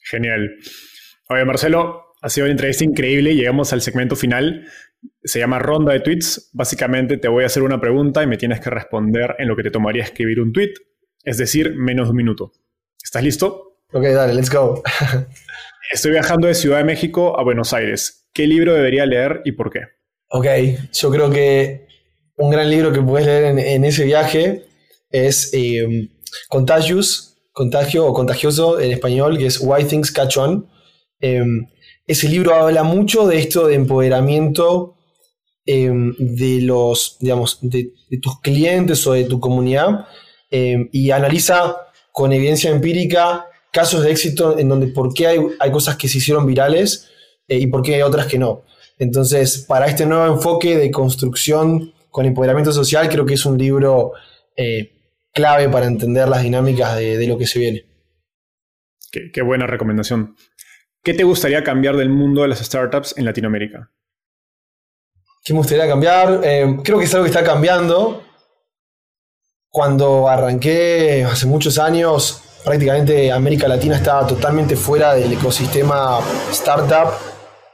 [0.00, 0.48] Genial.
[1.28, 3.34] Oye, Marcelo, ha sido una entrevista increíble.
[3.34, 4.66] Llegamos al segmento final
[5.22, 6.50] se llama ronda de tweets.
[6.52, 9.62] Básicamente te voy a hacer una pregunta y me tienes que responder en lo que
[9.62, 10.74] te tomaría escribir un tweet,
[11.24, 12.52] es decir, menos de un minuto.
[13.02, 13.80] ¿Estás listo?
[13.92, 14.82] Ok, dale, let's go.
[15.92, 18.28] Estoy viajando de Ciudad de México a Buenos Aires.
[18.32, 19.80] ¿Qué libro debería leer y por qué?
[20.28, 20.46] Ok,
[20.92, 21.86] yo creo que
[22.36, 24.66] un gran libro que puedes leer en, ese viaje
[25.10, 26.10] es eh,
[26.48, 30.68] Contagious, Contagio o Contagioso en español, que es Why Things Catch On.
[31.20, 31.66] Em,
[32.06, 34.95] ese libro habla mucho de esto de empoderamiento
[35.66, 37.92] em, de los, digamos, de,
[38.22, 40.06] tus clientes o de tu comunidad
[40.50, 41.76] em, y analiza
[42.12, 46.18] con evidencia empírica casos de éxito en donde por qué hay, hay cosas que se
[46.18, 47.10] hicieron virales
[47.48, 48.64] eh, y por qué hay otras que no.
[48.98, 54.12] Entonces, para este nuevo enfoque de construcción con empoderamiento social, creo que es un libro
[54.56, 54.92] eh,
[55.34, 57.84] clave para entender las dinámicas de, lo que se viene.
[59.10, 60.34] qué buena recomendación.
[61.06, 63.92] ¿Qué te gustaría cambiar del mundo de las startups en Latinoamérica?
[65.46, 66.40] ¿Qué me gustaría cambiar?
[66.42, 68.20] Eh, creo que es algo que está cambiando.
[69.70, 76.18] Cuando arranqué hace muchos años, prácticamente América Latina estaba totalmente fuera del ecosistema
[76.50, 77.12] startup.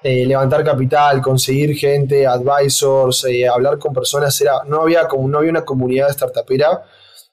[0.03, 5.39] Eh, levantar capital, conseguir gente, advisors, eh, hablar con personas, era, no, había como, no
[5.39, 6.85] había una comunidad startupera.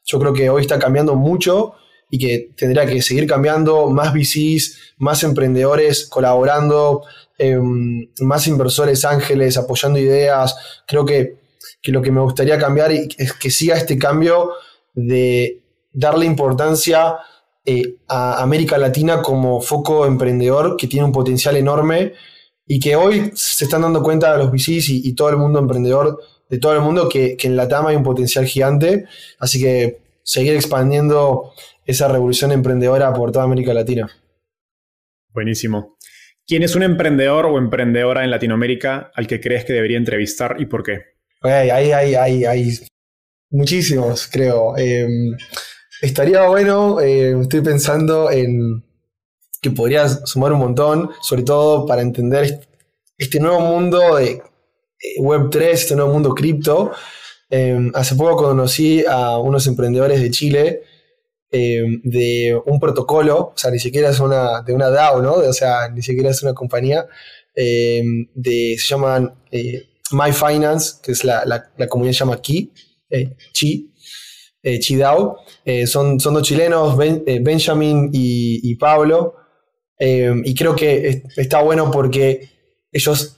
[0.05, 1.73] Yo creo que hoy está cambiando mucho
[2.09, 7.03] y que tendría que seguir cambiando, más VCs, más emprendedores colaborando,
[7.39, 10.55] em, más inversores ángeles apoyando ideas.
[10.87, 11.39] Creo que,
[11.85, 14.51] lo que me gustaría cambiar es que siga este cambio
[14.93, 17.17] de darle importancia
[17.65, 22.13] eh, a América Latina como foco emprendedor que tiene un potencial enorme
[22.67, 26.19] y que hoy se están dando cuenta los VCs y, todo el mundo emprendedor
[26.49, 29.05] de todo el mundo que, que en la TAM hay un potencial gigante.
[29.39, 31.53] Así que seguir expandiendo
[31.85, 34.07] esa revolución emprendedora por toda América Latina.
[35.33, 35.97] Buenísimo.
[36.49, 40.65] ¿Quién es un emprendedor o emprendedora en Latinoamérica al que crees que debería entrevistar y
[40.65, 41.03] por qué?
[41.43, 42.79] hay, hay, hay, hay
[43.51, 44.75] muchísimos, creo.
[44.75, 45.37] Em,
[46.01, 48.83] estaría bueno, eh, estoy pensando en
[49.61, 52.59] que podrías sumar un montón, sobre todo para entender
[53.15, 54.41] este nuevo mundo de eh,
[55.19, 56.93] Web3, este nuevo mundo cripto.
[57.51, 60.81] Em, hace poco conocí a unos emprendedores de Chile
[61.51, 65.33] eh, de un protocolo, o sea, ni siquiera es una, de una DAO, ¿no?
[65.33, 67.07] O sea, ni siquiera es una compañía,
[67.55, 68.03] eh,
[68.35, 72.71] de, se llaman eh, My Finance, que es la, la, comunidad se llama Ki,
[73.51, 73.91] Chi,
[74.79, 75.37] Chi DAO.
[75.87, 79.33] son, dos chilenos, Benjamin y, Pablo,
[79.99, 82.47] y creo que está bueno porque
[82.91, 83.37] ellos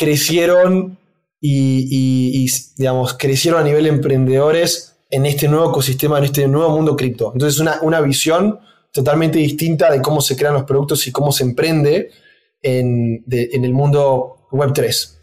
[0.00, 0.98] crecieron
[1.40, 2.46] y, y,
[2.76, 7.32] digamos, crecieron a nivel emprendedores en este nuevo ecosistema, en este nuevo mundo cripto.
[7.34, 8.58] Entonces, una, una visión
[8.90, 12.10] totalmente distinta de cómo se crean los productos y cómo se emprende
[12.62, 15.18] en, el mundo Web 3.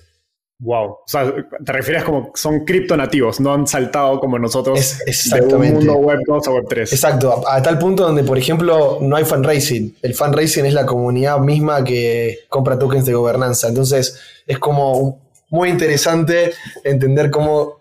[0.61, 0.85] Wow.
[0.89, 1.33] O sea,
[1.65, 5.55] te refieres como son criptonativos, no han saltado como nosotros exactamente.
[5.55, 6.93] de un mundo web 2 a web 3.
[6.93, 9.97] Exacto, a, tal punto donde, por ejemplo, no hay fundraising.
[10.03, 13.69] El fundraising es la comunidad misma que compra tokens de gobernanza.
[13.69, 16.51] Entonces, es como muy interesante
[16.83, 17.78] entender cómo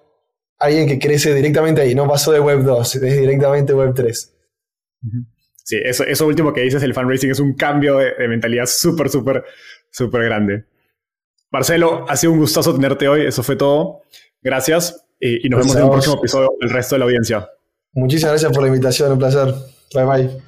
[0.59, 4.34] alguien que crece directamente ahí, no pasó de web 2, es directamente web 3.
[5.64, 9.11] Sí, eso, eso último que dices, el fundraising, es un cambio de, de mentalidad súper,
[9.11, 9.44] súper,
[9.90, 10.64] súper grande.
[11.50, 13.26] Marcelo, ha sido un gustazo tenerte hoy.
[13.26, 14.02] Eso fue todo.
[14.42, 15.04] Gracias.
[15.20, 17.48] Y, nos vemos en un próximo episodio el resto de la audiencia.
[17.92, 19.12] Muchísimas gracias por la invitación.
[19.12, 19.54] Un placer.
[19.94, 20.47] Bye bye.